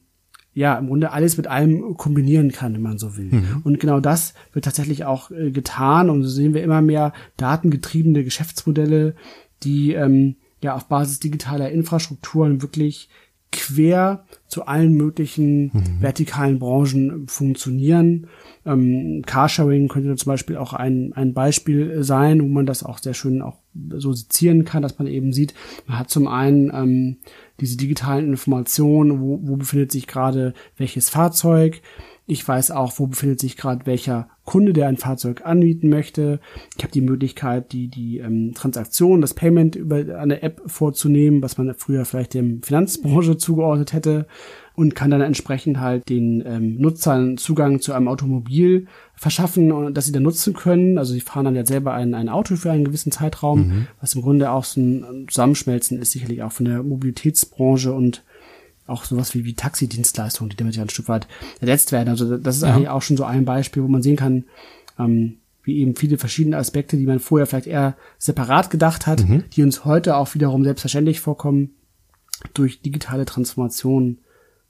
[0.54, 3.30] ja im Grunde alles mit allem kombinieren kann, wenn man so will.
[3.32, 3.62] Mhm.
[3.64, 8.24] Und genau das wird tatsächlich auch äh, getan und so sehen wir immer mehr datengetriebene
[8.24, 9.16] Geschäftsmodelle,
[9.64, 13.10] die ähm, ja auf Basis digitaler Infrastrukturen wirklich
[13.52, 16.02] quer zu allen möglichen mhm.
[16.02, 18.28] vertikalen Branchen funktionieren.
[18.66, 23.14] Ähm, Carsharing könnte zum Beispiel auch ein, ein Beispiel sein, wo man das auch sehr
[23.14, 23.58] schön auch
[23.96, 25.54] so sezieren kann, dass man eben sieht,
[25.88, 27.18] man hat zum einen ähm,
[27.62, 31.82] diese digitalen Informationen, wo, wo befindet sich gerade welches Fahrzeug.
[32.30, 36.40] Ich weiß auch, wo befindet sich gerade welcher Kunde, der ein Fahrzeug anbieten möchte.
[36.78, 41.58] Ich habe die Möglichkeit, die, die ähm, Transaktion, das Payment über eine App vorzunehmen, was
[41.58, 44.28] man früher vielleicht dem Finanzbranche zugeordnet hätte
[44.76, 50.06] und kann dann entsprechend halt den ähm, Nutzern Zugang zu einem Automobil verschaffen, und dass
[50.06, 51.00] sie dann nutzen können.
[51.00, 53.88] Also sie fahren dann ja selber ein, ein Auto für einen gewissen Zeitraum, mhm.
[54.00, 58.24] was im Grunde auch so ein Zusammenschmelzen ist, sicherlich auch von der Mobilitätsbranche und
[58.90, 61.28] auch sowas wie, wie Taxidienstleistungen, die damit ja ein Stück weit
[61.60, 62.10] ersetzt werden.
[62.10, 62.74] Also das ist ja.
[62.74, 64.46] eigentlich auch schon so ein Beispiel, wo man sehen kann,
[64.98, 69.44] ähm, wie eben viele verschiedene Aspekte, die man vorher vielleicht eher separat gedacht hat, mhm.
[69.54, 71.72] die uns heute auch wiederum selbstverständlich vorkommen,
[72.54, 74.20] durch digitale Transformation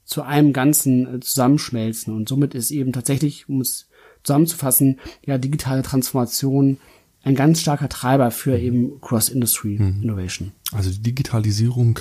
[0.04, 2.14] zu einem Ganzen äh, zusammenschmelzen.
[2.14, 3.88] Und somit ist eben tatsächlich, um es
[4.22, 6.78] zusammenzufassen, ja, digitale Transformation
[7.22, 8.64] ein ganz starker Treiber für mhm.
[8.64, 10.48] eben Cross-Industry-Innovation.
[10.48, 10.76] Mhm.
[10.76, 12.00] Also die Digitalisierung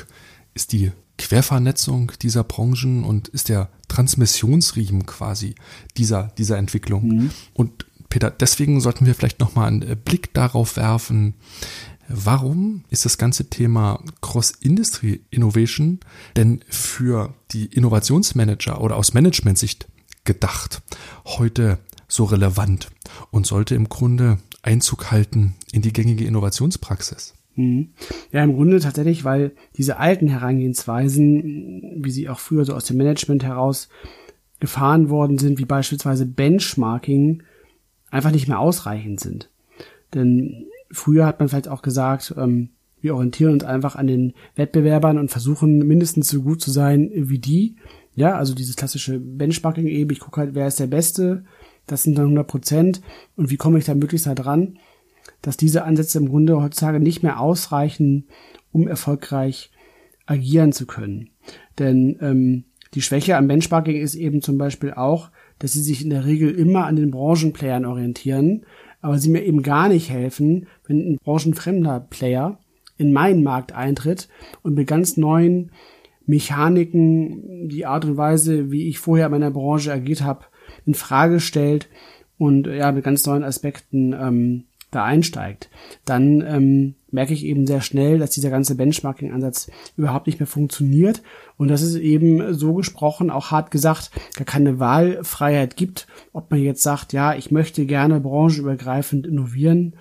[0.54, 5.56] ist die Quervernetzung dieser Branchen und ist der Transmissionsriemen quasi
[5.98, 7.08] dieser, dieser Entwicklung.
[7.08, 7.32] Mhm.
[7.54, 11.36] Und Peter, deswegen sollten wir vielleicht nochmal einen Blick darauf werfen,
[12.12, 16.00] Warum ist das ganze Thema Cross-Industry Innovation
[16.36, 19.88] denn für die Innovationsmanager oder aus Management-Sicht
[20.24, 20.82] gedacht
[21.26, 21.78] heute
[22.08, 22.90] so relevant
[23.30, 27.36] und sollte im Grunde Einzug halten in die gängige Innovationspraxis?
[27.60, 27.90] Mhm.
[28.32, 32.96] Ja, im Grunde tatsächlich, weil diese alten Herangehensweisen, wie sie auch früher so aus dem
[32.98, 33.90] Management heraus
[34.62, 37.44] gefahren worden sind, wie beispielsweise Benchmarking,
[38.12, 39.50] einfach nicht mehr ausreichend sind.
[40.14, 42.70] Denn früher hat man vielleicht auch gesagt, ähm,
[43.02, 47.40] wir orientieren uns einfach an den Wettbewerbern und versuchen mindestens so gut zu sein wie
[47.40, 47.76] die.
[48.16, 51.44] Ja, also dieses klassische Benchmarking eben, ich gucke halt, wer ist der Beste,
[51.88, 53.02] das sind dann 100 Prozent
[53.36, 54.78] und wie komme ich da möglichst da dran,
[55.42, 58.28] dass diese Ansätze im Grunde heutzutage nicht mehr ausreichen,
[58.72, 59.72] um erfolgreich
[60.26, 61.30] agieren zu können.
[61.78, 66.10] Denn ähm, die Schwäche am Benchmarking ist eben zum Beispiel auch, dass sie sich in
[66.10, 68.66] der Regel immer an den Branchenplayern orientieren
[69.02, 72.60] aber sie mir eben gar nicht helfen, wenn ein branchenfremder Player
[72.98, 74.28] in meinen Markt eintritt
[74.62, 75.72] und mit ganz neuen
[76.26, 80.46] Mechaniken die Art und Weise, wie ich vorher in meiner Branche agiert habe,
[80.86, 81.90] in Frage stellt
[82.38, 85.70] und ja mit ganz neuen Aspekten ähm, da einsteigt,
[86.06, 91.22] dann ähm, merke ich eben sehr schnell, dass dieser ganze Benchmarking-Ansatz überhaupt nicht mehr funktioniert
[91.58, 96.62] und dass es eben so gesprochen, auch hart gesagt, gar keine Wahlfreiheit gibt, ob man
[96.62, 99.94] jetzt sagt, ja, ich möchte gerne branchenübergreifend innovieren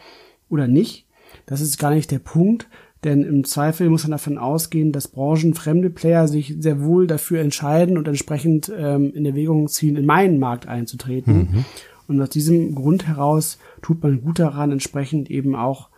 [0.48, 1.06] oder nicht.
[1.46, 2.68] Das ist gar nicht der Punkt,
[3.04, 7.96] denn im Zweifel muss man davon ausgehen, dass branchenfremde Player sich sehr wohl dafür entscheiden
[7.96, 11.36] und entsprechend ähm, in Erwägung ziehen, in meinen Markt einzutreten.
[11.36, 11.64] Mhm.
[12.08, 15.90] Und aus diesem Grund heraus tut man gut daran, entsprechend eben auch,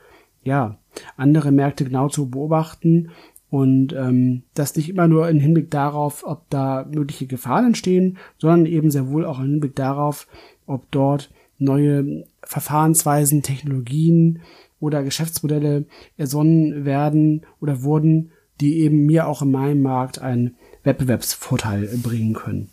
[0.43, 0.79] ja,
[1.17, 3.11] andere Märkte genau zu beobachten
[3.51, 8.67] und ähm, das nicht immer nur im Hinblick darauf, ob da mögliche Gefahren entstehen, sondern
[8.67, 10.29] eben sehr wohl auch im Hinblick darauf,
[10.67, 14.41] ob dort neue Verfahrensweisen, Technologien
[14.79, 15.85] oder Geschäftsmodelle
[16.17, 22.71] ersonnen werden oder wurden, die eben mir auch in meinem Markt einen Wettbewerbsvorteil bringen können.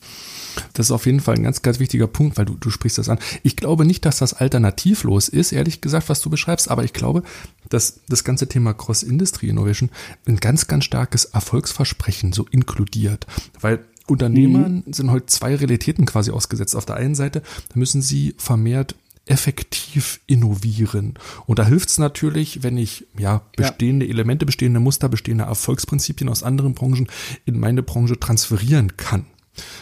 [0.73, 3.09] Das ist auf jeden Fall ein ganz, ganz wichtiger Punkt, weil du, du sprichst das
[3.09, 3.19] an.
[3.43, 7.23] Ich glaube nicht, dass das alternativlos ist, ehrlich gesagt, was du beschreibst, aber ich glaube,
[7.69, 9.89] dass das ganze Thema Cross-Industry Innovation
[10.27, 13.27] ein ganz, ganz starkes Erfolgsversprechen so inkludiert,
[13.59, 14.93] weil Unternehmern mhm.
[14.93, 16.75] sind heute zwei Realitäten quasi ausgesetzt.
[16.75, 17.41] Auf der einen Seite
[17.73, 18.95] müssen sie vermehrt
[19.27, 21.15] effektiv innovieren.
[21.45, 24.11] Und da hilft es natürlich, wenn ich ja bestehende ja.
[24.11, 27.07] Elemente, bestehende Muster, bestehende Erfolgsprinzipien aus anderen Branchen
[27.45, 29.25] in meine Branche transferieren kann.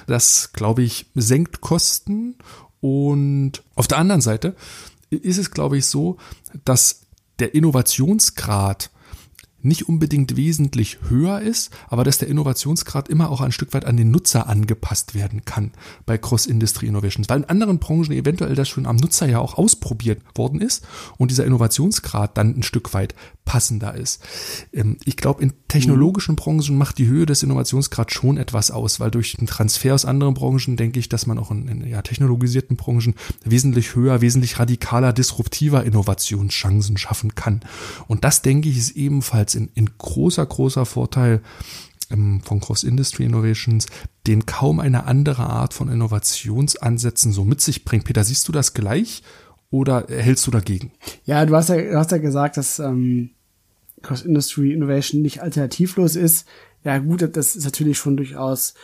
[0.08, 2.36] Das, glaube ich, senkt Kosten.
[2.82, 4.56] Und auf der anderen Seite
[5.10, 6.18] ist es, glaube ich, so,
[6.64, 7.02] dass
[7.40, 8.92] der Innovationsgrad
[9.65, 13.97] nicht unbedingt wesentlich höher ist, aber dass der Innovationsgrad immer auch ein Stück weit an
[13.97, 15.71] den Nutzer angepasst werden kann
[16.06, 20.21] bei Cross-Industry Innovations, weil in anderen Branchen eventuell das schon am Nutzer ja auch ausprobiert
[20.36, 20.86] worden ist
[21.17, 24.21] und dieser Innovationsgrad dann ein Stück weit passender ist.
[24.73, 29.12] Ähm, ich glaube, in technologischen Branchen macht die Höhe des Innovationsgrads schon etwas aus, weil
[29.12, 32.75] durch den Transfer aus anderen Branchen denke ich, dass man auch in, in ja, technologisierten
[32.75, 37.62] Branchen wesentlich höher, wesentlich radikaler, disruptiver Innovationschancen schaffen kann.
[38.08, 41.41] Und das, denke ich, ist ebenfalls in, in großer, großer Vorteil
[42.12, 43.88] ähm, von Cross-Industry Innovations,
[44.28, 48.06] den kaum eine andere Art von Innovationsansätzen so mit sich bringt.
[48.06, 49.24] Peter, siehst du das gleich
[49.72, 50.91] oder hältst du dagegen?
[51.26, 53.32] Ja, du hast ja, du hast ja gesagt, dass ähm,
[54.02, 56.48] Cross-Industry Innovation nicht alternativlos ist.
[56.84, 58.76] Ja gut, das ist natürlich schon durchaus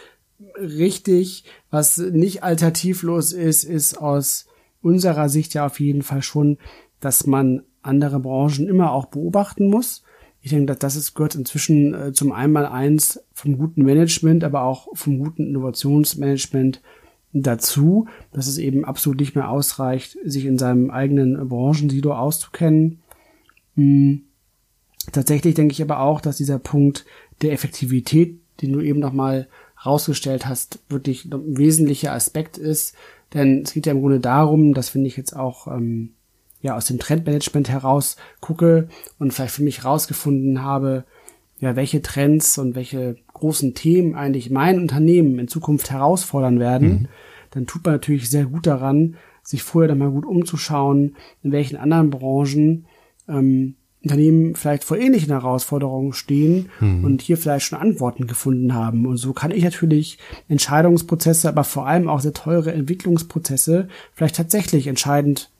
[0.57, 1.45] richtig.
[1.69, 4.47] Was nicht alternativlos ist, ist aus
[4.81, 6.57] unserer Sicht ja auf jeden Fall schon,
[6.99, 10.03] dass man andere Branchen immer auch beobachten muss.
[10.41, 15.19] Ich denke, das ist, gehört inzwischen äh, zum Einmaleins vom guten Management, aber auch vom
[15.19, 16.81] guten Innovationsmanagement
[17.33, 22.99] dazu, dass es eben absolut nicht mehr ausreicht, sich in seinem eigenen Branchensilo auszukennen.
[23.75, 24.23] Hm.
[25.11, 27.05] Tatsächlich denke ich aber auch, dass dieser Punkt
[27.41, 29.47] der Effektivität, den du eben nochmal
[29.83, 32.95] rausgestellt hast, wirklich ein wesentlicher Aspekt ist.
[33.33, 36.11] Denn es geht ja im Grunde darum, dass wenn ich jetzt auch ähm,
[36.61, 38.87] ja aus dem Trendmanagement heraus gucke
[39.19, 41.05] und vielleicht für mich rausgefunden habe,
[41.59, 47.07] ja, welche Trends und welche großen Themen eigentlich mein Unternehmen in Zukunft herausfordern werden, mhm.
[47.51, 51.77] dann tut man natürlich sehr gut daran, sich vorher dann mal gut umzuschauen, in welchen
[51.77, 52.85] anderen Branchen
[53.27, 57.05] ähm, Unternehmen vielleicht vor ähnlichen Herausforderungen stehen mhm.
[57.05, 59.05] und hier vielleicht schon Antworten gefunden haben.
[59.05, 60.17] Und so kann ich natürlich
[60.49, 65.50] Entscheidungsprozesse, aber vor allem auch sehr teure Entwicklungsprozesse vielleicht tatsächlich entscheidend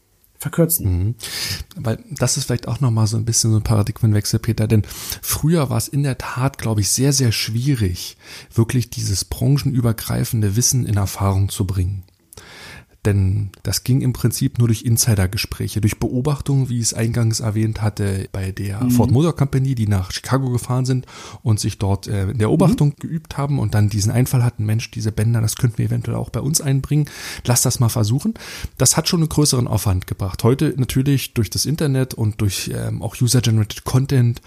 [0.41, 0.86] verkürzen.
[0.86, 1.15] Mhm.
[1.75, 4.82] Weil das ist vielleicht auch nochmal so ein bisschen so ein Paradigmenwechsel, Peter, denn
[5.21, 8.17] früher war es in der Tat, glaube ich, sehr, sehr schwierig,
[8.54, 12.04] wirklich dieses branchenübergreifende Wissen in Erfahrung zu bringen.
[13.05, 17.81] Denn das ging im Prinzip nur durch Insidergespräche, durch Beobachtungen, wie ich es eingangs erwähnt
[17.81, 18.91] hatte, bei der mhm.
[18.91, 21.07] Ford Motor Company, die nach Chicago gefahren sind
[21.41, 22.95] und sich dort äh, in der Beobachtung mhm.
[22.99, 26.29] geübt haben und dann diesen Einfall hatten, Mensch, diese Bänder, das könnten wir eventuell auch
[26.29, 27.09] bei uns einbringen.
[27.45, 28.35] Lass das mal versuchen.
[28.77, 30.43] Das hat schon einen größeren Aufwand gebracht.
[30.43, 34.41] Heute natürlich durch das Internet und durch ähm, auch User-Generated Content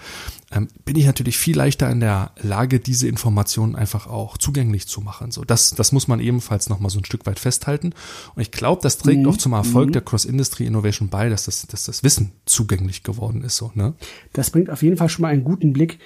[0.54, 5.00] ähm, bin ich natürlich viel leichter in der Lage, diese Informationen einfach auch zugänglich zu
[5.00, 5.30] machen.
[5.30, 7.92] So, das, das muss man ebenfalls nochmal so ein Stück weit festhalten.
[8.34, 9.28] Und ich glaube, das trägt mhm.
[9.28, 9.92] auch zum Erfolg mhm.
[9.92, 13.56] der Cross-Industry Innovation bei, dass das, dass das Wissen zugänglich geworden ist.
[13.56, 13.94] So, ne?
[14.34, 15.98] Das bringt auf jeden Fall schon mal einen guten Blick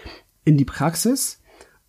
[0.44, 1.40] in die Praxis.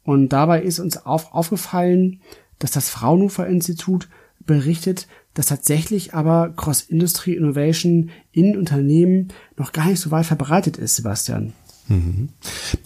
[0.03, 2.21] Und dabei ist uns auf, aufgefallen,
[2.57, 4.09] dass das Fraunhofer Institut
[4.39, 10.95] berichtet, dass tatsächlich aber Cross-Industry Innovation in Unternehmen noch gar nicht so weit verbreitet ist,
[10.95, 11.53] Sebastian.
[11.89, 12.29] Mhm.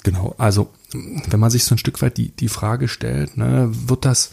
[0.04, 0.70] Genau, also
[1.30, 4.32] wenn man sich so ein Stück weit die, die Frage stellt, ne, wird das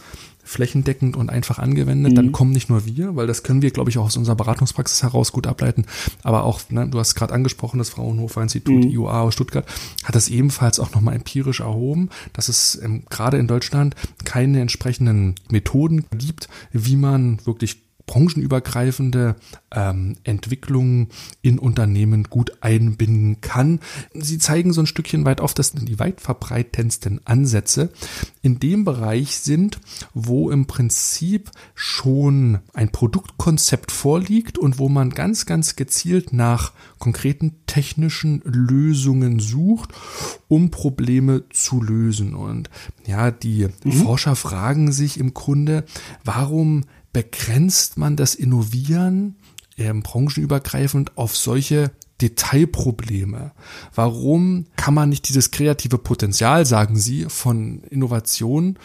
[0.51, 2.17] flächendeckend und einfach angewendet, mhm.
[2.17, 5.03] dann kommen nicht nur wir, weil das können wir, glaube ich, auch aus unserer Beratungspraxis
[5.03, 5.87] heraus gut ableiten,
[6.25, 8.91] aber auch, ne, du hast gerade angesprochen, das Fraunhofer Institut, mhm.
[8.91, 9.65] IUA aus Stuttgart,
[10.05, 15.37] hat das ebenfalls auch nochmal empirisch erhoben, dass es ähm, gerade in Deutschland keine entsprechenden
[15.51, 19.37] Methoden gibt, wie man wirklich branchenübergreifende
[19.71, 21.11] ähm, Entwicklungen
[21.43, 23.79] in Unternehmen gut einbinden kann.
[24.15, 27.91] Sie zeigen so ein Stückchen weit auf, dass die weit verbreitendsten Ansätze
[28.43, 29.81] in dem Bereich sind,
[30.13, 37.61] wo im Prinzip schon ein Produktkonzept vorliegt und wo man ganz, ganz gezielt nach konkreten
[37.67, 39.91] technischen Lösungen sucht,
[40.49, 42.35] um Probleme zu lösen.
[42.35, 42.71] Und
[43.07, 43.93] ja, die mhm.
[43.93, 45.85] Forscher fragen sich im Grunde,
[46.25, 49.37] warum begrenzt man das Innovieren
[49.77, 53.53] ähm, branchenübergreifend auf solche Detailprobleme?
[53.95, 58.79] Warum kann man nicht dieses kreative Potenzial, sagen Sie, von Innovation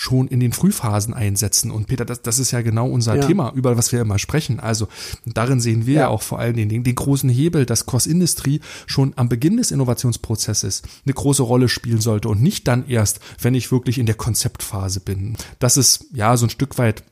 [0.00, 1.70] schon in den Frühphasen einsetzen.
[1.70, 3.26] Und Peter, das, das ist ja genau unser Ja.
[3.26, 4.58] Thema, über was wir immer sprechen.
[4.58, 4.88] Also
[5.26, 6.08] darin sehen wir ja Ja.
[6.08, 10.80] auch vor allen Dingen den, den großen Hebel, dass Cross-Industry schon am Beginn des Innovationsprozesses
[11.04, 15.00] eine große Rolle spielen sollte und nicht dann erst, wenn ich wirklich in der Konzeptphase
[15.00, 15.36] bin.
[15.58, 17.04] Das ist ja so ein Stück weit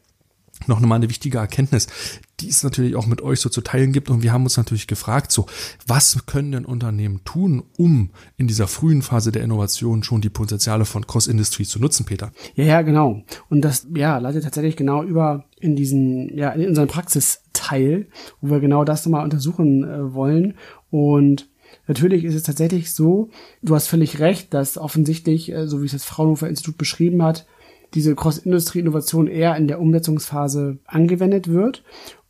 [0.68, 1.86] noch mal eine wichtige Erkenntnis,
[2.40, 4.10] die es natürlich auch mit euch so zu teilen gibt.
[4.10, 5.46] Und wir haben uns natürlich gefragt, so,
[5.86, 10.84] was können denn Unternehmen tun, um in dieser frühen Phase der Innovation schon die Potenziale
[10.84, 12.32] von Cross-Industry zu nutzen, Peter?
[12.54, 13.22] Ja, ja, genau.
[13.48, 18.06] Und das, ja, leitet tatsächlich genau über in diesen, ja, in unseren Praxisteil,
[18.40, 20.54] wo wir genau das nochmal untersuchen äh, wollen.
[20.90, 21.48] Und
[21.86, 23.30] natürlich ist es tatsächlich so,
[23.62, 27.46] du hast völlig recht, dass offensichtlich, äh, so wie es das Fraunhofer Institut beschrieben hat,
[27.94, 31.82] diese Cross-Industry-Innovation eher in der Umsetzungsphase angewendet wird.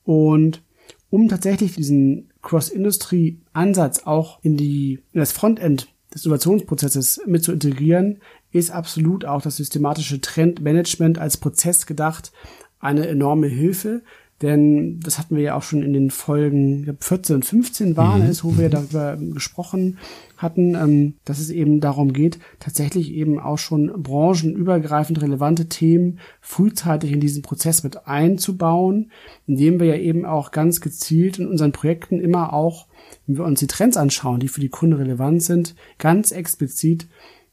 [0.04, 0.62] Und
[1.10, 8.18] um tatsächlich diesen Cross-Industry-Ansatz auch in die, in das Frontend des Innovationsprozesses mit zu integrieren,
[8.52, 12.32] ist absolut auch das systematische Trendmanagement als Prozess gedacht
[12.80, 14.02] eine enorme Hilfe.
[14.40, 17.96] Denn das hatten wir ja auch schon in den Folgen ich glaub, 14 und 15
[17.96, 19.98] waren es, wo wir darüber gesprochen
[20.38, 27.12] hatten, ähm, dass es eben darum geht, tatsächlich eben auch schon branchenübergreifend relevante Themen frühzeitig
[27.12, 29.10] in diesen Prozess mit einzubauen,
[29.46, 32.86] indem wir ja eben auch ganz gezielt in unseren Projekten immer auch,
[33.26, 37.08] wenn wir uns die Trends anschauen, die für die Kunden relevant sind, ganz explizit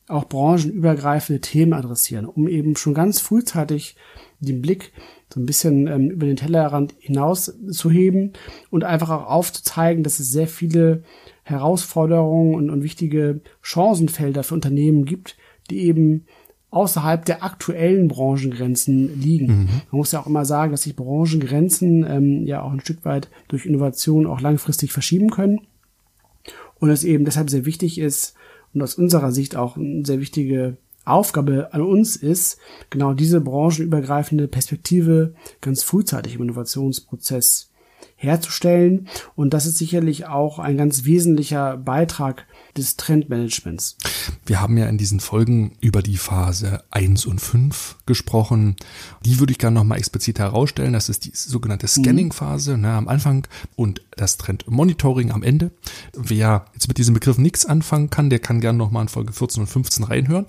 [0.08, 3.96] auch branchenübergreifende Themen adressieren, um eben schon ganz frühzeitig
[4.40, 4.92] den Blick
[5.34, 8.34] so ein bisschen ähm, über den Tellerrand hinaus zu heben
[8.70, 11.04] und einfach auch aufzuzeigen, dass es sehr viele
[11.46, 15.38] Herausforderungen und, und wichtige Chancenfelder für Unternehmen gibt,
[15.70, 16.26] die eben
[16.72, 19.48] außerhalb der aktuellen Branchengrenzen liegen.
[19.92, 23.30] Man muss ja auch immer sagen, dass sich Branchengrenzen ähm, ja auch ein Stück weit
[23.48, 25.62] durch Innovation auch langfristig verschieben können
[26.80, 28.34] und es eben deshalb sehr wichtig ist
[28.74, 32.58] und aus unserer Sicht auch eine sehr wichtige Aufgabe an uns ist,
[32.90, 37.72] genau diese branchenübergreifende Perspektive ganz frühzeitig im Innovationsprozess
[38.16, 39.08] herzustellen.
[39.36, 42.46] Und das ist sicherlich auch ein ganz wesentlicher Beitrag
[42.78, 43.98] des Trendmanagements.
[44.46, 48.76] Wir haben ja in diesen Folgen über die Phase 1 und 5 gesprochen.
[49.26, 50.94] Die würde ich gerne nochmal explizit herausstellen.
[50.94, 55.72] Das ist die sogenannte Scanning-Phase ne, am Anfang und das Trend-Monitoring am Ende.
[56.14, 59.62] Wer jetzt mit diesem Begriff nichts anfangen kann, der kann gerne nochmal in Folge 14
[59.62, 60.46] und 15 reinhören.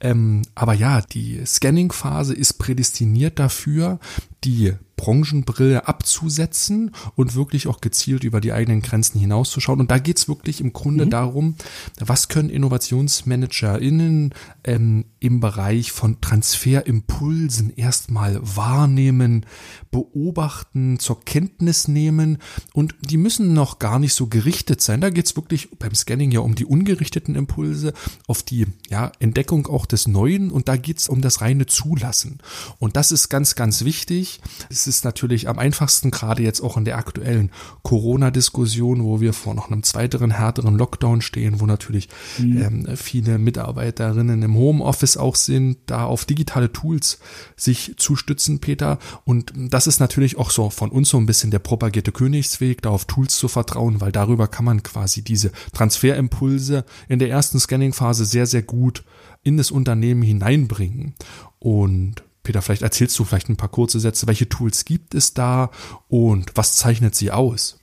[0.00, 3.98] Ähm, aber ja, die Scanning-Phase ist prädestiniert dafür,
[4.44, 9.80] die Branchenbrille abzusetzen und wirklich auch gezielt über die eigenen Grenzen hinauszuschauen.
[9.80, 11.56] Und da geht's wirklich im Grunde darum,
[11.98, 19.46] was können InnovationsmanagerInnen ähm, im Bereich von Transferimpulsen erstmal wahrnehmen,
[19.90, 22.38] beobachten, zur Kenntnis nehmen
[22.72, 25.00] und die müssen noch gar nicht so gerichtet sein.
[25.00, 27.92] Da geht's wirklich beim Scanning ja um die ungerichteten Impulse,
[28.26, 32.38] auf die ja, Entdeckung auch des Neuen und da geht's um das reine Zulassen.
[32.78, 34.33] Und das ist ganz, ganz wichtig.
[34.70, 37.50] Es ist natürlich am einfachsten, gerade jetzt auch in der aktuellen
[37.82, 44.42] Corona-Diskussion, wo wir vor noch einem zweiteren, härteren Lockdown stehen, wo natürlich ähm, viele Mitarbeiterinnen
[44.42, 47.18] im Homeoffice auch sind, da auf digitale Tools
[47.56, 48.98] sich zu stützen, Peter.
[49.24, 52.90] Und das ist natürlich auch so von uns so ein bisschen der propagierte Königsweg, da
[52.90, 58.24] auf Tools zu vertrauen, weil darüber kann man quasi diese Transferimpulse in der ersten Scanning-Phase
[58.24, 59.04] sehr, sehr gut
[59.42, 61.14] in das Unternehmen hineinbringen.
[61.58, 64.28] Und Peter, vielleicht erzählst du vielleicht ein paar kurze Sätze.
[64.28, 65.70] Welche Tools gibt es da
[66.08, 67.80] und was zeichnet sie aus?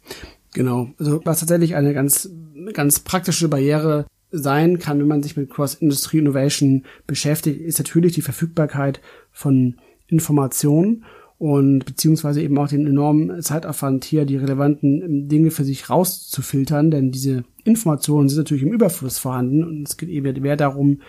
[0.54, 2.30] Genau, also was tatsächlich eine ganz,
[2.74, 8.21] ganz praktische Barriere sein kann, wenn man sich mit Cross-Industry Innovation beschäftigt, ist natürlich die
[8.21, 9.76] Verfügbarkeit von
[10.08, 11.04] Informationen
[11.38, 17.12] und beziehungsweise eben auch den enormen Zeitaufwand hier die relevanten Dinge für sich rauszufiltern, denn
[17.12, 21.02] diese Informationen sind natürlich im Überfluss vorhanden und es geht eben mehr darum,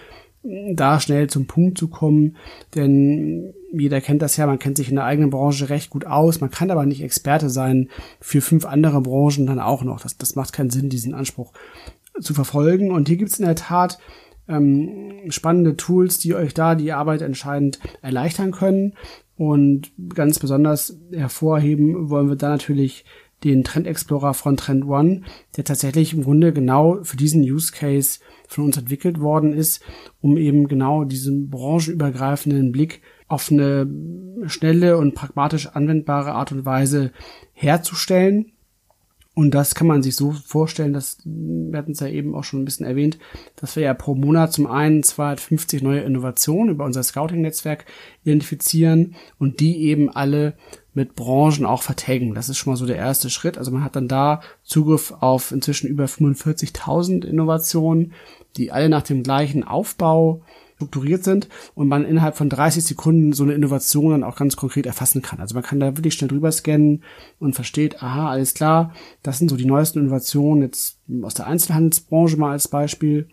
[0.42, 2.36] da schnell zum Punkt zu kommen,
[2.74, 6.40] denn jeder kennt das ja, man kennt sich in der eigenen Branche recht gut aus,
[6.40, 7.88] man kann aber nicht Experte sein
[8.20, 10.00] für fünf andere Branchen dann auch noch.
[10.00, 11.52] Das, das macht keinen Sinn, diesen Anspruch
[12.20, 12.90] zu verfolgen.
[12.90, 13.98] Und hier gibt es in der Tat
[14.48, 18.94] ähm, spannende Tools, die euch da die Arbeit entscheidend erleichtern können.
[19.36, 23.04] Und ganz besonders hervorheben wollen wir da natürlich
[23.44, 25.22] den Trend Explorer von Trend One,
[25.56, 28.20] der tatsächlich im Grunde genau für diesen Use Case
[28.52, 29.82] von uns entwickelt worden ist,
[30.20, 33.88] um eben genau diesen branchenübergreifenden Blick auf eine
[34.46, 37.12] schnelle und pragmatisch anwendbare Art und Weise
[37.52, 38.52] herzustellen.
[39.34, 42.60] Und das kann man sich so vorstellen, dass wir hatten es ja eben auch schon
[42.60, 43.18] ein bisschen erwähnt,
[43.56, 47.86] dass wir ja pro Monat zum einen 250 neue Innovationen über unser Scouting-Netzwerk
[48.24, 50.54] identifizieren und die eben alle
[50.92, 52.34] mit Branchen auch vertaggen.
[52.34, 53.56] Das ist schon mal so der erste Schritt.
[53.56, 58.12] Also man hat dann da Zugriff auf inzwischen über 45.000 Innovationen,
[58.58, 60.42] die alle nach dem gleichen Aufbau
[60.82, 64.86] strukturiert sind und man innerhalb von 30 Sekunden so eine Innovation dann auch ganz konkret
[64.86, 65.40] erfassen kann.
[65.40, 67.02] Also man kann da wirklich schnell drüber scannen
[67.38, 72.36] und versteht, aha, alles klar, das sind so die neuesten Innovationen jetzt aus der Einzelhandelsbranche
[72.36, 73.28] mal als Beispiel.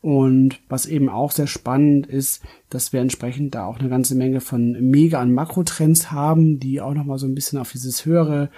[0.00, 4.40] Und was eben auch sehr spannend ist, dass wir entsprechend da auch eine ganze Menge
[4.40, 8.50] von Mega- und Makrotrends haben, die auch nochmal so ein bisschen auf dieses höhere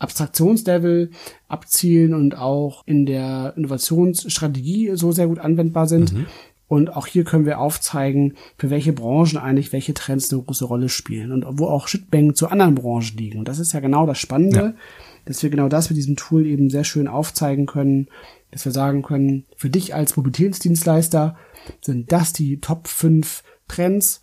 [0.00, 1.10] Abstraktionslevel
[1.46, 6.12] abzielen und auch in der Innovationsstrategie so sehr gut anwendbar sind.
[6.12, 6.26] Mhm.
[6.70, 10.88] Und auch hier können wir aufzeigen, für welche Branchen eigentlich welche Trends eine große Rolle
[10.88, 13.40] spielen und wo auch Schnittmengen zu anderen Branchen liegen.
[13.40, 14.74] Und das ist ja genau das Spannende, ja.
[15.24, 18.06] dass wir genau das mit diesem Tool eben sehr schön aufzeigen können,
[18.52, 21.36] dass wir sagen können, für dich als Mobilitätsdienstleister
[21.80, 24.20] sind das die Top 5 Trends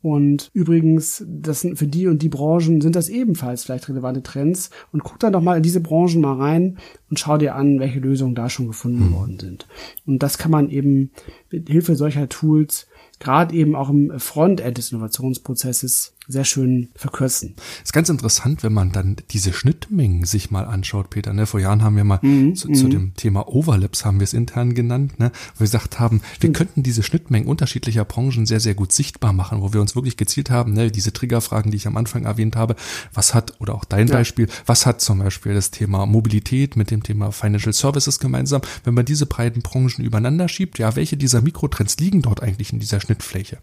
[0.00, 4.70] und übrigens, das sind für die und die Branchen sind das ebenfalls vielleicht relevante Trends.
[4.92, 6.78] Und guck dann doch mal in diese Branchen mal rein
[7.10, 9.12] und schau dir an, welche Lösungen da schon gefunden mhm.
[9.14, 9.66] worden sind.
[10.06, 11.10] Und das kann man eben
[11.50, 12.86] mit Hilfe solcher Tools
[13.18, 17.54] gerade eben auch im Frontend des Innovationsprozesses sehr schön verkürzen.
[17.82, 21.32] Ist ganz interessant, wenn man dann diese Schnittmengen sich mal anschaut, Peter.
[21.32, 21.46] Ne?
[21.46, 22.90] Vor Jahren haben wir mal mhm, zu, zu, mhm.
[22.90, 25.32] dem Thema Overlaps haben wir es intern genannt, ne?
[25.54, 29.62] wo wir gesagt haben, wir könnten diese Schnittmengen unterschiedlicher Branchen sehr, sehr gut sichtbar machen,
[29.62, 30.90] wo wir uns wirklich gezielt haben, ne?
[30.90, 32.76] diese Triggerfragen, die ich am Anfang erwähnt habe,
[33.14, 34.14] was hat, oder auch dein ja.
[34.14, 38.92] Beispiel, was hat zum Beispiel das Thema Mobilität mit dem Thema Financial Services gemeinsam, wenn
[38.92, 43.00] man diese beiden Branchen übereinander schiebt, ja, welche dieser Mikrotrends liegen dort eigentlich in dieser
[43.00, 43.56] Schnittfläche?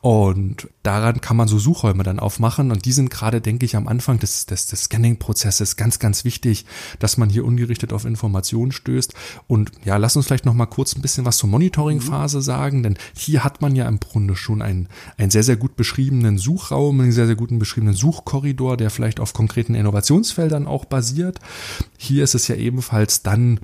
[0.00, 2.72] Und daran kann man so Suchräume wir dann aufmachen.
[2.72, 6.64] Und die sind gerade, denke ich, am Anfang des, des, des Scanning-Prozesses ganz, ganz wichtig,
[6.98, 9.14] dass man hier ungerichtet auf Informationen stößt.
[9.46, 12.42] Und ja, lass uns vielleicht noch mal kurz ein bisschen was zur Monitoring-Phase mhm.
[12.42, 16.38] sagen, denn hier hat man ja im Grunde schon einen, einen sehr, sehr gut beschriebenen
[16.38, 21.38] Suchraum, einen sehr, sehr guten beschriebenen Suchkorridor, der vielleicht auf konkreten Innovationsfeldern auch basiert.
[21.98, 23.60] Hier ist es ja ebenfalls dann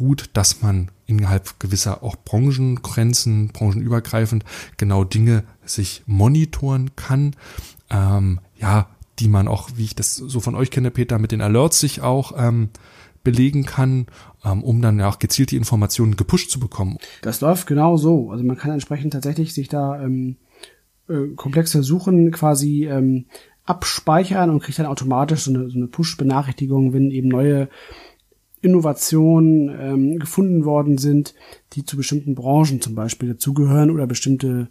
[0.00, 4.44] gut, dass man innerhalb gewisser auch Branchengrenzen, branchenübergreifend
[4.78, 7.36] genau Dinge sich monitoren kann
[7.90, 8.88] ähm, ja,
[9.18, 12.00] die man auch, wie ich das so von euch kenne, Peter, mit den Alerts sich
[12.00, 12.70] auch ähm,
[13.22, 14.06] belegen kann,
[14.44, 16.96] ähm, um dann ja auch gezielt die Informationen gepusht zu bekommen.
[17.22, 18.30] Das läuft genau so.
[18.30, 20.36] Also man kann entsprechend tatsächlich sich da ähm,
[21.08, 23.26] äh, komplexe Suchen quasi ähm,
[23.64, 27.68] abspeichern und kriegt dann automatisch so eine, so eine Push-Benachrichtigung, wenn eben neue
[28.62, 31.34] Innovationen ähm, gefunden worden sind,
[31.72, 34.68] die zu bestimmten Branchen zum Beispiel dazugehören oder bestimmte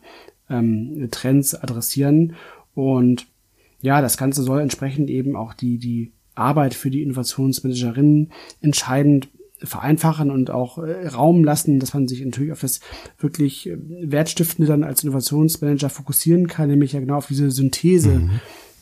[0.49, 2.35] ähm, Trends adressieren.
[2.79, 3.27] Und
[3.81, 9.27] ja, das Ganze soll entsprechend eben auch die, die Arbeit für die Innovationsmanagerinnen entscheidend
[9.61, 12.79] vereinfachen und auch äh, Raum lassen, dass man sich natürlich auf das
[13.17, 18.29] wirklich äh, Wertstiftende dann als Innovationsmanager fokussieren kann, nämlich ja genau auf diese Synthese mhm.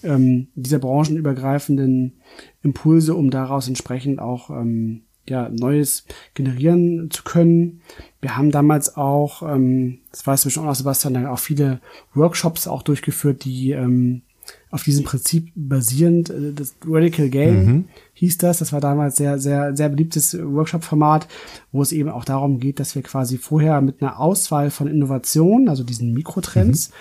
[0.03, 2.19] ähm, dieser branchenübergreifenden
[2.61, 7.81] Impulse, um daraus entsprechend auch ähm, ja, Neues generieren zu können.
[8.21, 11.79] Wir haben damals auch, ähm, das weißt du schon auch, Sebastian, dann auch viele
[12.13, 14.21] Workshops auch durchgeführt, die ähm,
[14.69, 17.85] auf diesem Prinzip basierend, äh, das Radical Game mhm.
[18.13, 21.27] hieß das, das war damals sehr, sehr, sehr beliebtes Workshop-Format,
[21.71, 25.69] wo es eben auch darum geht, dass wir quasi vorher mit einer Auswahl von Innovationen,
[25.69, 26.91] also diesen Mikrotrends,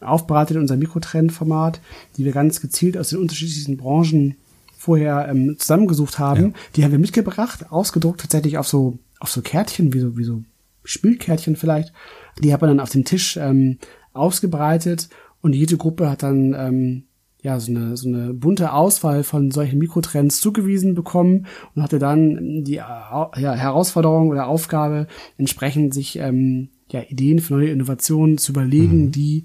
[0.00, 0.06] mhm.
[0.06, 1.80] aufbereitet in unser Mikrotrend-Format,
[2.16, 4.36] die wir ganz gezielt aus den unterschiedlichsten Branchen
[4.78, 6.42] vorher ähm, zusammengesucht haben.
[6.42, 6.52] Ja.
[6.76, 10.42] Die haben wir mitgebracht, ausgedruckt tatsächlich auf so auf so Kärtchen, wie so wie so
[10.84, 11.92] Spielkärtchen vielleicht.
[12.38, 13.78] Die hat man dann auf dem Tisch ähm,
[14.12, 15.08] ausgebreitet
[15.42, 17.04] und jede Gruppe hat dann ähm,
[17.42, 22.64] ja so eine so eine bunte Auswahl von solchen Mikrotrends zugewiesen bekommen und hatte dann
[22.64, 29.06] die ja, Herausforderung oder Aufgabe entsprechend sich ähm, ja Ideen für neue Innovationen zu überlegen,
[29.06, 29.12] mhm.
[29.12, 29.44] die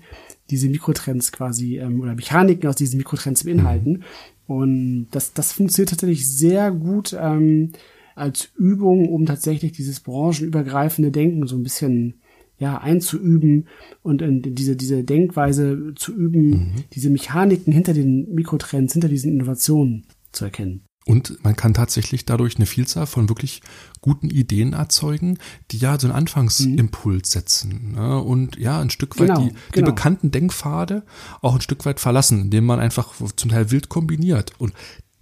[0.50, 4.04] diese Mikrotrends quasi ähm, oder Mechaniken aus diesen Mikrotrends beinhalten.
[4.48, 7.72] Und das, das funktioniert tatsächlich sehr gut ähm,
[8.16, 12.16] als Übung, um tatsächlich dieses branchenübergreifende Denken so ein bisschen
[12.60, 13.68] ja, einzuüben
[14.04, 16.74] und in diese, diese Denkweise zu üben, mhm.
[16.94, 20.84] diese Mechaniken hinter den Mikrotrends, hinter diesen Innovationen zu erkennen.
[21.06, 23.62] Und man kann tatsächlich dadurch eine Vielzahl von wirklich
[24.01, 25.38] guten Ideen erzeugen,
[25.72, 28.20] die ja so einen Anfangsimpuls setzen ne?
[28.20, 29.91] und ja ein Stück weit genau, die, die genau.
[29.91, 31.04] bekannten Denkpfade
[31.41, 34.54] auch ein Stück weit verlassen, indem man einfach zum Teil wild kombiniert.
[34.60, 34.74] Und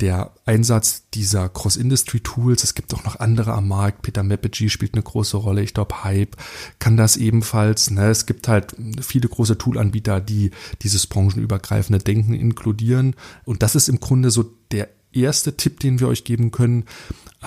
[0.01, 5.03] der Einsatz dieser Cross-Industry-Tools, es gibt auch noch andere am Markt, Peter Mapagee spielt eine
[5.03, 6.36] große Rolle, ich glaube Hype
[6.79, 7.91] kann das ebenfalls.
[7.91, 8.09] Ne?
[8.09, 10.51] Es gibt halt viele große Toolanbieter, die
[10.82, 13.15] dieses branchenübergreifende Denken inkludieren
[13.45, 16.86] und das ist im Grunde so der erste Tipp, den wir euch geben können.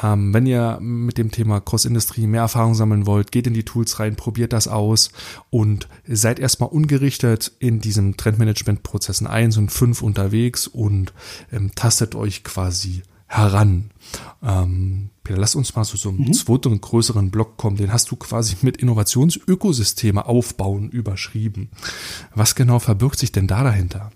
[0.02, 4.00] Ähm, wenn ihr mit dem Thema Cross-Industrie mehr Erfahrung sammeln wollt, geht in die Tools
[4.00, 5.10] rein, probiert das aus
[5.50, 11.12] und seid erstmal ungerichtet in diesem Trendmanagement-Prozessen 1 und 5 unterwegs und
[11.52, 13.90] ähm, tastet euch quasi heran.
[14.42, 16.32] Ähm, Peter, lass uns mal so zum mhm.
[16.32, 17.76] zweiten größeren Block kommen.
[17.76, 21.70] Den hast du quasi mit Innovationsökosysteme aufbauen überschrieben.
[22.34, 24.10] Was genau verbirgt sich denn da dahinter?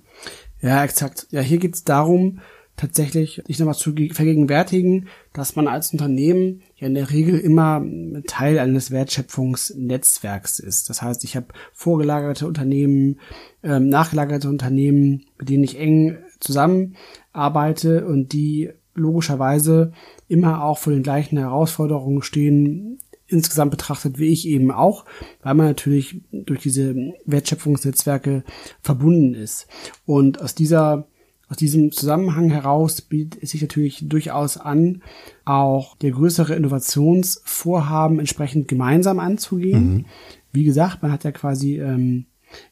[0.61, 1.29] Ja, exakt.
[1.31, 2.41] Ja, hier geht es darum,
[2.79, 7.85] tatsächlich sich nochmal zu vergegenwärtigen, dass man als Unternehmen ja in der Regel immer
[8.27, 10.89] Teil eines Wertschöpfungsnetzwerks ist.
[10.89, 13.21] Das heißt, ich habe vorgelagerte Unternehmen,
[13.63, 19.93] ähm, nachgelagerte Unternehmen, mit denen ich eng zusammenarbeite und die logischerweise
[20.29, 25.05] immer auch vor den gleichen Herausforderungen stehen, insgesamt betrachtet wie ich eben auch,
[25.43, 26.95] weil man natürlich durch diese
[27.27, 28.45] Wertschöpfungsnetzwerke
[28.81, 29.67] verbunden ist.
[30.07, 31.09] Und aus dieser
[31.49, 35.03] aus diesem Zusammenhang heraus bietet es sich natürlich durchaus an,
[35.45, 39.95] auch der größere Innovationsvorhaben entsprechend gemeinsam anzugehen.
[39.95, 40.05] Mhm.
[40.53, 42.27] Wie gesagt, man hat ja quasi ähm,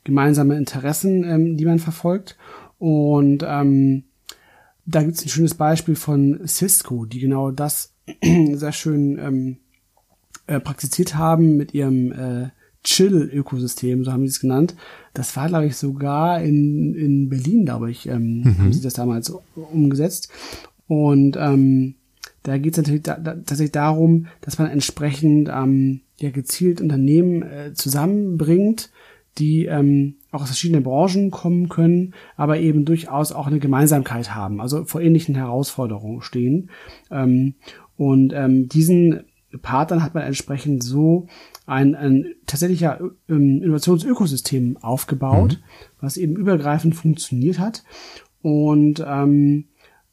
[0.05, 2.37] gemeinsame Interessen, ähm, die man verfolgt.
[2.79, 4.05] Und ähm,
[4.85, 9.57] da gibt es ein schönes Beispiel von Cisco, die genau das sehr schön ähm,
[10.47, 12.51] äh, praktiziert haben mit ihrem äh,
[12.87, 14.75] Chill-Ökosystem, so haben sie es genannt.
[15.13, 18.59] Das war, glaube ich, sogar in, in Berlin, glaube ich, ähm, mhm.
[18.59, 20.31] haben sie das damals umgesetzt.
[20.87, 21.97] Und ähm,
[22.45, 27.43] da geht es natürlich da, da, tatsächlich darum, dass man entsprechend ähm, ja gezielt Unternehmen
[27.43, 28.91] äh, zusammenbringt,
[29.39, 34.61] die ähm, auch aus verschiedenen Branchen kommen können, aber eben durchaus auch eine Gemeinsamkeit haben,
[34.61, 36.71] also vor ähnlichen Herausforderungen stehen.
[37.11, 37.55] Ähm,
[37.97, 39.25] und ähm, diesen
[39.59, 41.27] Partnern hat man entsprechend so
[41.67, 45.93] ein, ein tatsächlicher ähm, Innovationsökosystem aufgebaut, mhm.
[46.01, 47.85] was eben übergreifend funktioniert hat.
[48.43, 49.65] Und ähm,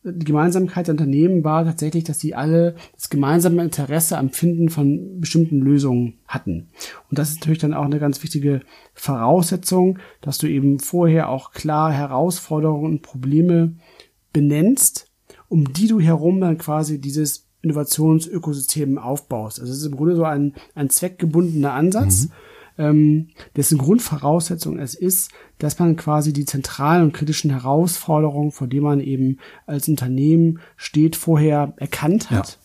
[0.05, 5.21] die Gemeinsamkeit der Unternehmen war tatsächlich, dass sie alle das gemeinsame Interesse am Finden von
[5.21, 6.67] bestimmten Lösungen hatten.
[7.09, 8.61] Und das ist natürlich dann auch eine ganz wichtige
[8.93, 13.75] Voraussetzung, dass du eben vorher auch klar Herausforderungen und Probleme
[14.33, 15.09] benennst,
[15.47, 19.59] um die du herum dann quasi dieses Innovationsökosystem aufbaust.
[19.59, 22.31] Also es ist im Grunde so ein, ein zweckgebundener Ansatz, mhm.
[22.77, 28.83] ähm, dessen Grundvoraussetzung es ist, dass man quasi die zentralen und kritischen Herausforderungen, vor denen
[28.83, 32.49] man eben als Unternehmen steht, vorher erkannt hat.
[32.49, 32.57] Ja.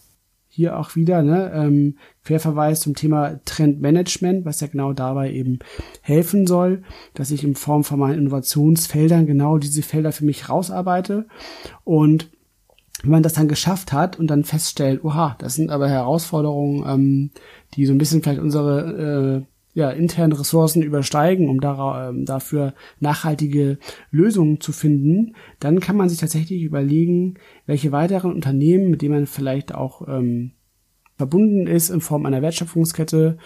[0.50, 5.60] Hier auch wieder, ne, ähm, Querverweis zum Thema Trendmanagement, was ja genau dabei eben
[6.00, 6.82] helfen soll,
[7.14, 11.28] dass ich in Form von meinen Innovationsfeldern genau diese Felder für mich rausarbeite
[11.84, 12.30] und
[13.02, 17.30] wenn man das dann geschafft hat und dann feststellt, oha, das sind aber Herausforderungen, ähm,
[17.74, 22.74] die so ein bisschen vielleicht unsere äh, ja, internen Ressourcen übersteigen, um da, ähm, dafür
[22.98, 23.78] nachhaltige
[24.10, 27.34] Lösungen zu finden, dann kann man sich tatsächlich überlegen,
[27.66, 30.52] welche weiteren Unternehmen, mit denen man vielleicht auch ähm,
[31.16, 33.38] verbunden ist in Form einer Wertschöpfungskette,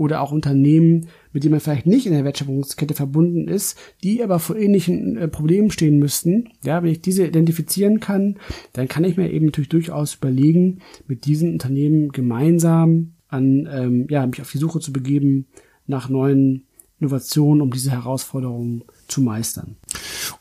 [0.00, 4.38] oder auch Unternehmen, mit denen man vielleicht nicht in der Wertschöpfungskette verbunden ist, die aber
[4.38, 6.50] vor ähnlichen äh, Problemen stehen müssten.
[6.62, 8.36] Ja, wenn ich diese identifizieren kann,
[8.72, 14.26] dann kann ich mir eben natürlich durchaus überlegen, mit diesen Unternehmen gemeinsam an, ähm, ja,
[14.26, 15.46] mich auf die Suche zu begeben
[15.86, 16.64] nach neuen
[17.00, 19.76] Innovationen, um diese Herausforderungen zu meistern.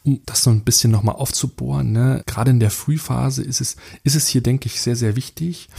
[0.03, 2.23] Um das so ein bisschen nochmal aufzubohren, ne?
[2.25, 5.69] gerade in der Frühphase ist es, ist es hier, denke ich, sehr, sehr wichtig,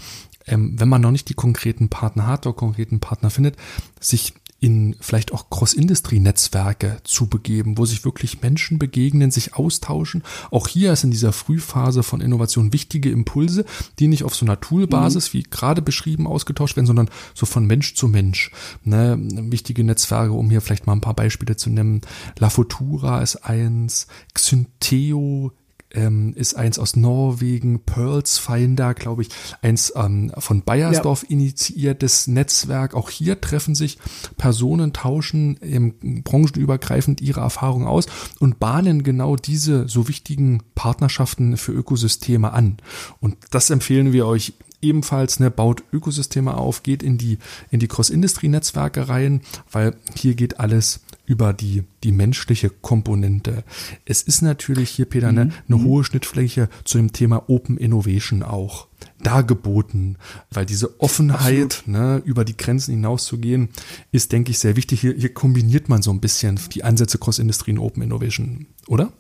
[0.46, 3.56] ähm, wenn man noch nicht die konkreten Partner hat oder konkreten Partner findet,
[4.00, 10.22] sich in vielleicht auch Cross-Industry-Netzwerke zu begeben, wo sich wirklich Menschen begegnen, sich austauschen.
[10.50, 13.64] Auch hier ist in dieser Frühphase von Innovation wichtige Impulse,
[13.98, 15.38] die nicht auf so einer Toolbasis, mhm.
[15.38, 18.50] wie gerade beschrieben, ausgetauscht werden, sondern so von Mensch zu Mensch.
[18.84, 22.02] Ne, wichtige Netzwerke, um hier vielleicht mal ein paar Beispiele zu nennen.
[22.38, 25.52] La Futura ist eins, Xynteo,
[25.92, 29.28] ähm, ist eins aus Norwegen, Pearls Finder, glaube ich,
[29.62, 31.30] eins ähm, von Bayersdorf ja.
[31.30, 32.94] initiiertes Netzwerk.
[32.94, 33.98] Auch hier treffen sich
[34.36, 38.06] Personen, tauschen ähm, branchenübergreifend ihre Erfahrungen aus
[38.38, 42.78] und bahnen genau diese so wichtigen Partnerschaften für Ökosysteme an.
[43.20, 47.38] Und das empfehlen wir euch ebenfalls, ne, baut Ökosysteme auf, geht in die,
[47.70, 51.00] in die Cross-Industry-Netzwerke rein, weil hier geht alles
[51.30, 53.62] über die, die menschliche Komponente.
[54.04, 55.84] Es ist natürlich hier, Peter, ne, eine mhm.
[55.84, 58.88] hohe Schnittfläche zu dem Thema Open Innovation auch
[59.22, 60.18] dargeboten,
[60.50, 63.68] weil diese Offenheit, ne, über die Grenzen hinauszugehen,
[64.10, 65.02] ist, denke ich, sehr wichtig.
[65.02, 69.12] Hier, hier kombiniert man so ein bisschen die Ansätze Cross-Industrie und Open Innovation, oder?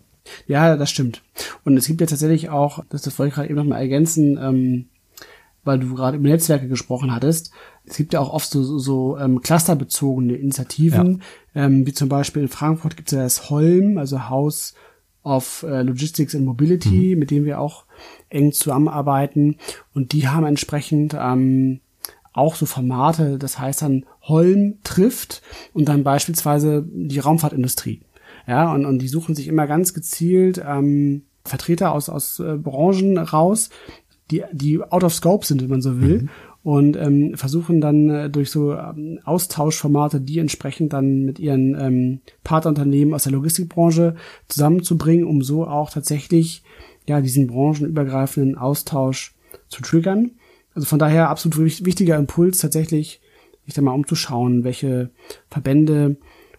[0.48, 1.22] Ja, das stimmt.
[1.64, 4.86] Und es gibt ja tatsächlich auch, das, das wollte ich gerade eben nochmal ergänzen, ähm,
[5.62, 7.52] weil du gerade über Netzwerke gesprochen hattest,
[7.84, 11.22] es gibt ja auch oft so, so, so ähm, clusterbezogene Initiativen,
[11.54, 11.64] ja.
[11.64, 14.74] ähm, wie zum Beispiel in Frankfurt gibt es ja das Holm, also House
[15.22, 17.18] of äh, Logistics and Mobility, mhm.
[17.18, 17.84] mit dem wir auch
[18.28, 19.56] eng zusammenarbeiten.
[19.94, 21.80] Und die haben entsprechend ähm,
[22.32, 25.42] auch so Formate, das heißt dann Holm trifft
[25.74, 28.02] und dann beispielsweise die Raumfahrtindustrie.
[28.46, 33.18] Ja, und, und die suchen sich immer ganz gezielt ähm, Vertreter aus, aus äh, Branchen
[33.18, 33.70] raus,
[34.30, 36.22] die, die out of scope sind, wenn man so will.
[36.22, 36.28] Mhm.
[36.62, 42.20] Und ähm, versuchen dann äh, durch so ähm, Austauschformate, die entsprechend dann mit ihren ähm,
[42.44, 44.14] Partnerunternehmen aus der Logistikbranche
[44.48, 46.62] zusammenzubringen, um so auch tatsächlich
[47.08, 49.34] ja diesen branchenübergreifenden Austausch
[49.68, 50.32] zu triggern.
[50.74, 53.20] Also von daher absolut wichtiger Impuls tatsächlich,
[53.64, 55.10] sich da mal umzuschauen, welche
[55.48, 56.16] Verbände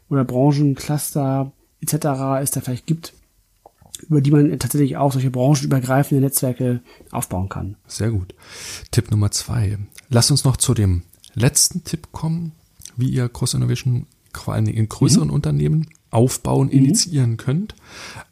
[0.09, 1.93] oder Branchen, Cluster etc.
[2.41, 3.13] es da vielleicht gibt,
[4.09, 6.81] über die man tatsächlich auch solche branchenübergreifende Netzwerke
[7.11, 7.75] aufbauen kann.
[7.87, 8.33] Sehr gut.
[8.91, 9.77] Tipp Nummer zwei.
[10.09, 12.53] Lass uns noch zu dem letzten Tipp kommen,
[12.97, 15.33] wie ihr Cross Innovation vor allen Dingen in größeren mhm.
[15.33, 16.73] Unternehmen aufbauen, mhm.
[16.73, 17.75] initiieren könnt.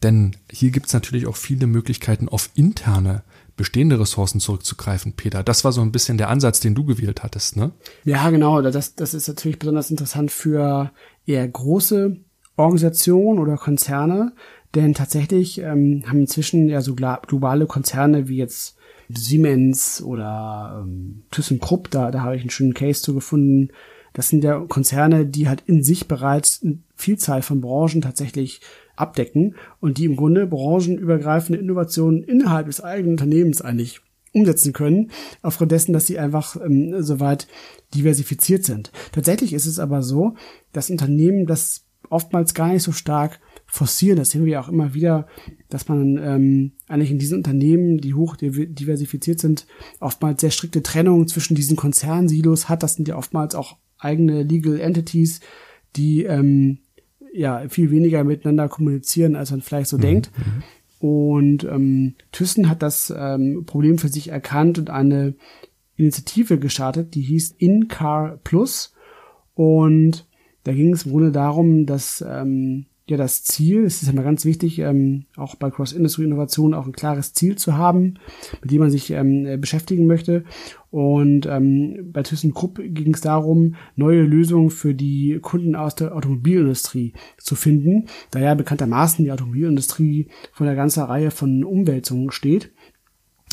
[0.03, 3.23] Denn hier gibt es natürlich auch viele Möglichkeiten, auf interne
[3.59, 5.43] bestehende Ressourcen zurückzugreifen, Peter.
[5.43, 7.71] Das war so ein bisschen der Ansatz, den du gewählt hattest, ne?
[8.05, 8.61] Ja, genau.
[8.61, 10.91] Das, das ist natürlich besonders interessant für
[11.25, 12.15] eher große
[12.55, 14.33] Organisationen oder Konzerne,
[14.75, 18.77] denn tatsächlich ähm, haben inzwischen ja so globale Konzerne wie jetzt
[19.09, 23.69] Siemens oder ähm, ThyssenKrupp, da, da habe ich einen schönen Case zu gefunden.
[24.13, 28.61] Das sind ja Konzerne, die halt in sich bereits eine Vielzahl von Branchen tatsächlich
[28.95, 34.01] abdecken und die im Grunde branchenübergreifende Innovationen innerhalb des eigenen Unternehmens eigentlich
[34.33, 35.09] umsetzen können,
[35.41, 37.47] aufgrund dessen, dass sie einfach ähm, soweit
[37.95, 38.91] diversifiziert sind.
[39.11, 40.35] Tatsächlich ist es aber so,
[40.71, 43.39] dass Unternehmen das oftmals gar nicht so stark
[43.69, 44.17] forcieren.
[44.17, 45.27] Das sehen wir auch immer wieder,
[45.69, 49.67] dass man ähm, eigentlich in diesen Unternehmen, die hoch diversifiziert sind,
[49.99, 52.83] oftmals sehr strikte Trennungen zwischen diesen Konzernsilos hat.
[52.83, 55.41] Das sind ja oftmals auch eigene Legal Entities,
[55.95, 56.79] die ähm,
[57.33, 60.01] ja viel weniger miteinander kommunizieren, als man vielleicht so mhm.
[60.01, 60.31] denkt.
[60.37, 60.63] Mhm.
[61.07, 65.35] Und ähm, Thyssen hat das ähm, Problem für sich erkannt und eine
[65.95, 68.93] Initiative gestartet, die hieß In-Car Plus.
[69.53, 70.27] Und
[70.63, 74.45] da ging es im Grunde darum, dass ähm, ja das Ziel, es ist mal ganz
[74.45, 78.15] wichtig, ähm, auch bei Cross-Industry-Innovationen auch ein klares Ziel zu haben,
[78.61, 80.43] mit dem man sich ähm, beschäftigen möchte.
[80.91, 87.13] Und ähm, bei ThyssenKrupp ging es darum, neue Lösungen für die Kunden aus der Automobilindustrie
[87.37, 92.71] zu finden, da ja bekanntermaßen die Automobilindustrie von einer ganzen Reihe von Umwälzungen steht.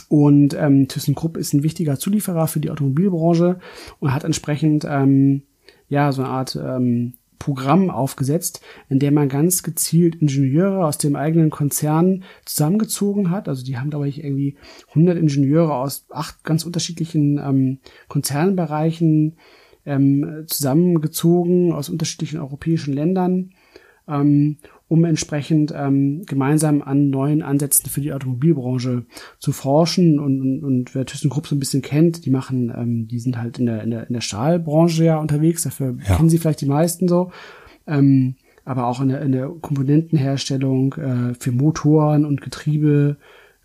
[0.09, 3.59] Und ähm, ThyssenKrupp ist ein wichtiger Zulieferer für die Automobilbranche
[3.99, 5.43] und hat entsprechend ähm,
[5.89, 11.16] ja so eine Art ähm, Programm aufgesetzt, in dem man ganz gezielt Ingenieure aus dem
[11.16, 13.49] eigenen Konzern zusammengezogen hat.
[13.49, 14.57] Also die haben, glaube ich, irgendwie
[14.89, 17.78] 100 Ingenieure aus acht ganz unterschiedlichen ähm,
[18.09, 19.37] Konzernbereichen
[19.84, 23.53] ähm, zusammengezogen aus unterschiedlichen europäischen Ländern
[24.09, 29.05] ähm, um entsprechend ähm, gemeinsam an neuen Ansätzen für die Automobilbranche
[29.39, 30.21] zu forschen.
[30.21, 33.59] Und, und, und wer ThyssenKrupp so ein bisschen kennt, die machen, ähm, die sind halt
[33.59, 36.17] in der, in der, in der Stahlbranche ja unterwegs, dafür ja.
[36.17, 37.33] kennen sie vielleicht die meisten so.
[37.87, 43.17] Ähm, aber auch in der, in der Komponentenherstellung äh, für Motoren und Getriebe,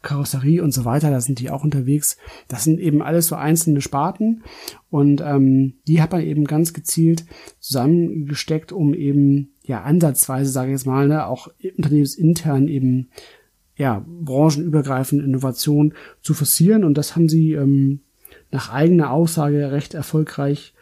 [0.02, 2.18] Karosserie und so weiter, da sind die auch unterwegs.
[2.48, 4.44] Das sind eben alles so einzelne Sparten
[4.90, 7.26] und ähm, die hat man eben ganz gezielt
[7.60, 13.10] zusammengesteckt, um eben ja ansatzweise, sage ich jetzt mal, ne, auch unternehmensintern eben
[13.76, 18.02] ja branchenübergreifende Innovation zu forcieren und das haben sie ähm,
[18.52, 20.74] nach eigener Aussage recht erfolgreich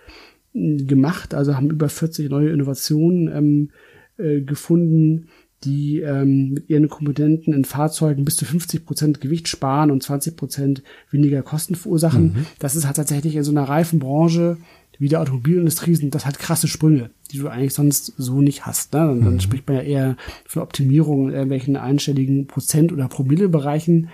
[0.53, 1.34] äh, gemacht.
[1.34, 3.70] Also haben über 40 neue Innovationen ähm,
[4.17, 5.30] äh, gefunden,
[5.64, 10.36] die ähm, mit ihren Komponenten in Fahrzeugen bis zu 50 Prozent Gewicht sparen und 20
[10.38, 12.24] Prozent weniger Kosten verursachen.
[12.24, 12.45] Mhm.
[12.60, 14.57] Das ist halt tatsächlich in so einer Reifenbranche
[14.99, 18.93] wie der Automobilindustrie sind das halt krasse Sprünge, die du eigentlich sonst so nicht hast.
[18.93, 19.10] Ne?
[19.10, 19.39] Und dann mhm.
[19.39, 24.10] spricht man ja eher von Optimierung in irgendwelchen einstelligen Prozent- oder Promillebereichen.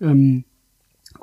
[0.00, 0.44] Ähm,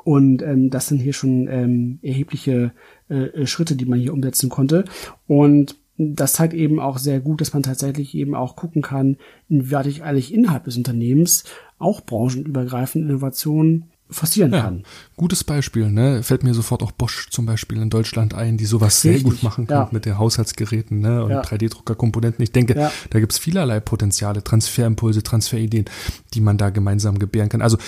[0.02, 2.72] und ähm, das sind hier schon ähm, erhebliche
[3.08, 4.84] äh, Schritte, die man hier umsetzen konnte.
[5.28, 9.16] Und das zeigt eben auch sehr gut, dass man tatsächlich eben auch gucken kann,
[9.48, 11.44] inwieweit ich eigentlich innerhalb des Unternehmens
[11.78, 14.84] auch branchenübergreifende Innovationen forcieren ja, kann.
[15.16, 16.22] Gutes Beispiel, ne?
[16.22, 19.42] Fällt mir sofort auch Bosch zum Beispiel in Deutschland ein, die sowas Richtig, sehr gut
[19.42, 19.88] machen kann ja.
[19.92, 21.24] mit den Haushaltsgeräten ne?
[21.24, 21.42] und ja.
[21.42, 22.42] 3D-Druckerkomponenten.
[22.42, 25.86] Ich denke, da gibt's vielerlei Potenziale, Transferimpulse, Transferideen,
[26.34, 27.62] die man da gemeinsam gebären kann.
[27.62, 27.78] Also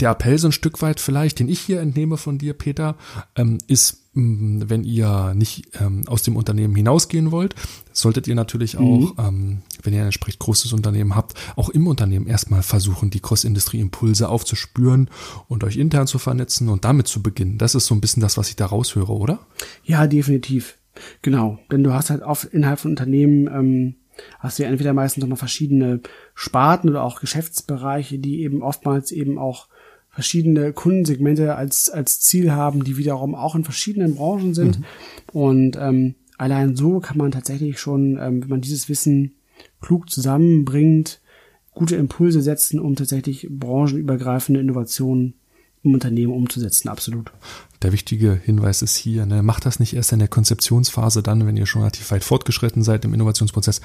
[0.00, 2.96] der Appell so ein Stück weit vielleicht, den ich hier entnehme von dir, Peter,
[3.34, 7.54] ähm, ist, wenn ihr nicht ähm, aus dem Unternehmen hinausgehen wollt,
[7.92, 8.84] solltet ihr natürlich mhm.
[8.84, 13.20] auch, ähm, wenn ihr ein entsprechend großes Unternehmen habt, auch im Unternehmen erstmal versuchen, die
[13.20, 15.10] Cross-Industrie-Impulse aufzuspüren
[15.48, 17.58] und euch intern zu vernetzen und damit zu beginnen.
[17.58, 19.40] Das ist so ein bisschen das, was ich da raushöre, oder?
[19.84, 20.78] Ja, definitiv.
[21.22, 21.58] Genau.
[21.70, 23.94] Denn du hast halt oft innerhalb von Unternehmen ähm,
[24.38, 26.00] hast du ja entweder meistens nochmal verschiedene
[26.34, 29.68] Sparten oder auch Geschäftsbereiche, die eben oftmals eben auch
[30.18, 34.80] verschiedene Kundensegmente als, als Ziel haben, die wiederum auch in verschiedenen Branchen sind.
[34.80, 34.84] Mhm.
[35.32, 39.36] Und ähm, allein so kann man tatsächlich schon, ähm, wenn man dieses Wissen
[39.80, 41.20] klug zusammenbringt,
[41.70, 45.34] gute Impulse setzen, um tatsächlich branchenübergreifende Innovationen
[45.88, 47.32] im Unternehmen umzusetzen, absolut.
[47.82, 51.56] Der wichtige Hinweis ist hier, ne, macht das nicht erst in der Konzeptionsphase dann, wenn
[51.56, 53.80] ihr schon relativ weit fortgeschritten seid im Innovationsprozess,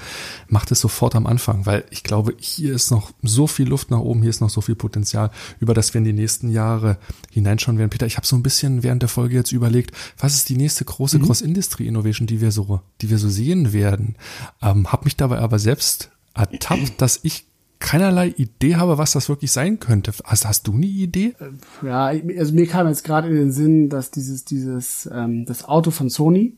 [0.48, 4.00] macht es sofort am Anfang, weil ich glaube, hier ist noch so viel Luft nach
[4.00, 5.30] oben, hier ist noch so viel Potenzial,
[5.60, 6.98] über das wir in die nächsten Jahre
[7.30, 7.90] hineinschauen werden.
[7.90, 10.84] Peter, ich habe so ein bisschen während der Folge jetzt überlegt, was ist die nächste
[10.84, 11.26] große mhm.
[11.26, 14.16] Cross-Industry-Innovation, die wir so, die wir so sehen werden.
[14.60, 17.46] Ähm, habe mich dabei aber selbst ertappt, dass ich
[17.84, 20.12] keinerlei Idee habe, was das wirklich sein könnte.
[20.24, 21.34] Hast, hast du eine Idee?
[21.38, 22.06] Äh, ja,
[22.38, 26.08] also mir kam jetzt gerade in den Sinn, dass dieses, dieses, ähm, das Auto von
[26.08, 26.56] Sony,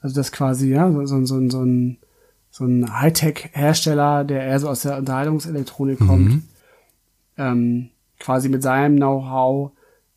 [0.00, 1.98] also das quasi, ja, so, so, so, so ein,
[2.50, 6.42] so ein Hightech-Hersteller, der eher so aus der Unterhaltungselektronik kommt, mhm.
[7.36, 7.88] ähm,
[8.18, 9.70] quasi mit seinem Know-how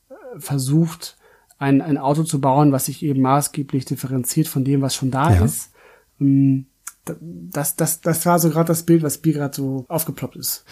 [0.09, 1.17] äh, versucht,
[1.59, 5.35] ein, ein Auto zu bauen, was sich eben maßgeblich differenziert von dem, was schon da
[5.35, 5.45] ja.
[5.45, 5.71] ist.
[6.19, 6.65] Ähm,
[7.06, 10.64] das, das, das war so gerade das Bild, was mir gerade so aufgeploppt ist.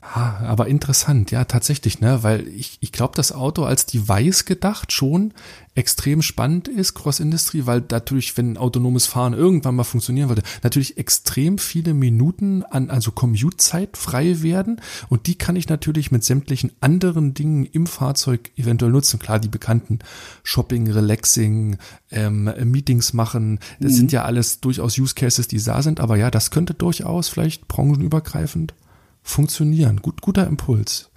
[0.00, 2.22] Ah, aber interessant, ja, tatsächlich, ne?
[2.22, 5.34] Weil ich, ich glaube, das Auto als Device gedacht schon
[5.74, 11.58] extrem spannend ist, Cross-Industry, weil natürlich, wenn autonomes Fahren irgendwann mal funktionieren würde, natürlich extrem
[11.58, 14.80] viele Minuten an, also Commute-Zeit frei werden.
[15.08, 19.18] Und die kann ich natürlich mit sämtlichen anderen Dingen im Fahrzeug eventuell nutzen.
[19.18, 19.98] Klar, die bekannten
[20.44, 21.76] Shopping, Relaxing,
[22.10, 23.96] ähm, Meetings machen, das mhm.
[23.96, 25.98] sind ja alles durchaus Use Cases, die da sind.
[25.98, 28.74] Aber ja, das könnte durchaus vielleicht branchenübergreifend
[29.22, 30.02] funktionieren.
[30.02, 31.10] Gut, guter Impuls.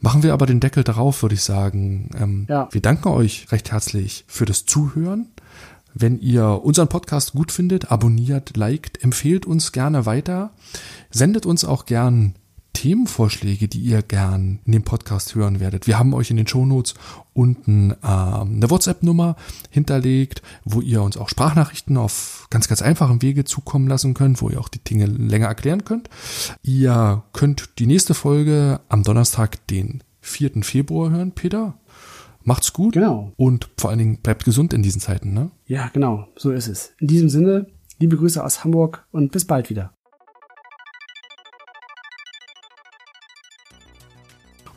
[0.00, 2.10] Machen wir aber den Deckel drauf, würde ich sagen.
[2.18, 2.68] Ähm, ja.
[2.70, 5.28] Wir danken euch recht herzlich für das Zuhören.
[5.94, 10.52] Wenn ihr unseren Podcast gut findet, abonniert, liked, empfehlt uns gerne weiter.
[11.10, 12.34] Sendet uns auch gern
[12.72, 15.86] Themenvorschläge, die ihr gern in dem Podcast hören werdet.
[15.86, 16.94] Wir haben euch in den Shownotes
[17.32, 19.36] unten ähm, eine WhatsApp-Nummer
[19.70, 24.50] hinterlegt, wo ihr uns auch Sprachnachrichten auf ganz, ganz einfachem Wege zukommen lassen könnt, wo
[24.50, 26.08] ihr auch die Dinge länger erklären könnt.
[26.62, 30.62] Ihr könnt die nächste Folge am Donnerstag, den 4.
[30.62, 31.74] Februar hören, Peter.
[32.44, 32.94] Macht's gut.
[32.94, 33.32] Genau.
[33.36, 35.50] Und vor allen Dingen bleibt gesund in diesen Zeiten, ne?
[35.66, 36.28] Ja, genau.
[36.36, 36.92] So ist es.
[36.98, 37.66] In diesem Sinne,
[37.98, 39.92] liebe Grüße aus Hamburg und bis bald wieder.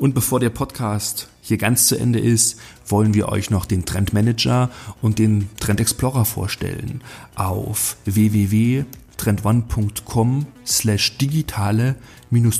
[0.01, 4.13] Und bevor der Podcast hier ganz zu Ende ist, wollen wir euch noch den Trend
[4.13, 4.71] Manager
[5.03, 7.03] und den Trend Explorer vorstellen.
[7.35, 11.97] Auf www.trendone.com slash digitale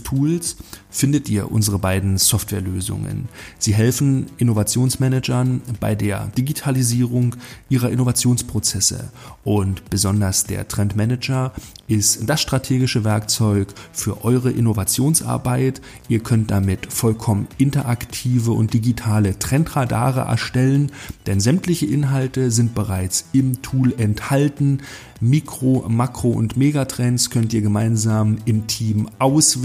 [0.04, 0.58] Tools
[0.90, 3.30] findet ihr unsere beiden Softwarelösungen.
[3.58, 7.38] Sie helfen Innovationsmanagern bei der Digitalisierung
[7.70, 9.10] ihrer Innovationsprozesse
[9.46, 11.54] und besonders der Trendmanager
[11.88, 15.82] ist das strategische Werkzeug für eure Innovationsarbeit.
[16.10, 20.92] Ihr könnt damit vollkommen interaktive und digitale Trendradare erstellen,
[21.26, 24.82] denn sämtliche Inhalte sind bereits im Tool enthalten.
[25.22, 29.61] Mikro, Makro und Megatrends könnt ihr gemeinsam im Team auswählen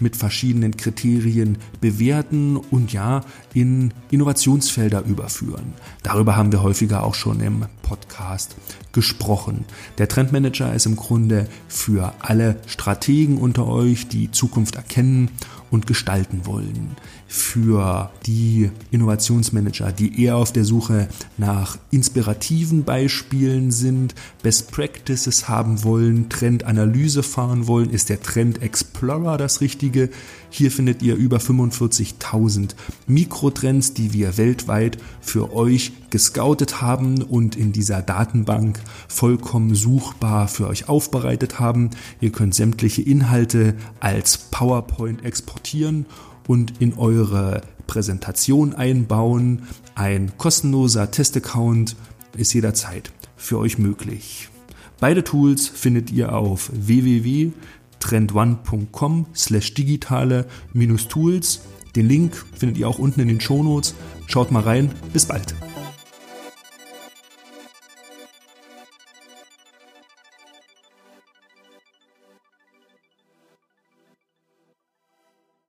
[0.00, 3.22] mit verschiedenen verschiedenen Kriterien bewerten und ja,
[3.54, 5.72] in Innovationsfelder überführen.
[6.02, 8.56] Darüber haben wir häufiger auch schon im Podcast
[8.92, 9.64] gesprochen.
[9.98, 15.30] Der Trendmanager ist im Grunde für alle Strategen unter euch, die Zukunft erkennen
[15.70, 16.96] und gestalten wollen.
[17.36, 24.14] Für die Innovationsmanager, die eher auf der Suche nach inspirativen Beispielen sind,
[24.44, 30.10] Best Practices haben wollen, Trendanalyse fahren wollen, ist der Trend Explorer das Richtige.
[30.48, 32.76] Hier findet ihr über 45.000
[33.08, 38.78] Mikrotrends, die wir weltweit für euch gescoutet haben und in dieser Datenbank
[39.08, 41.90] vollkommen suchbar für euch aufbereitet haben.
[42.20, 46.06] Ihr könnt sämtliche Inhalte als PowerPoint exportieren
[46.46, 49.62] und in eure Präsentation einbauen.
[49.94, 51.96] Ein kostenloser Testaccount
[52.36, 54.48] ist jederzeit für euch möglich.
[55.00, 60.46] Beide Tools findet ihr auf www.trendone.com slash digitale
[61.08, 61.60] Tools.
[61.94, 63.94] Den Link findet ihr auch unten in den Shownotes.
[64.26, 64.90] Schaut mal rein.
[65.12, 65.54] Bis bald.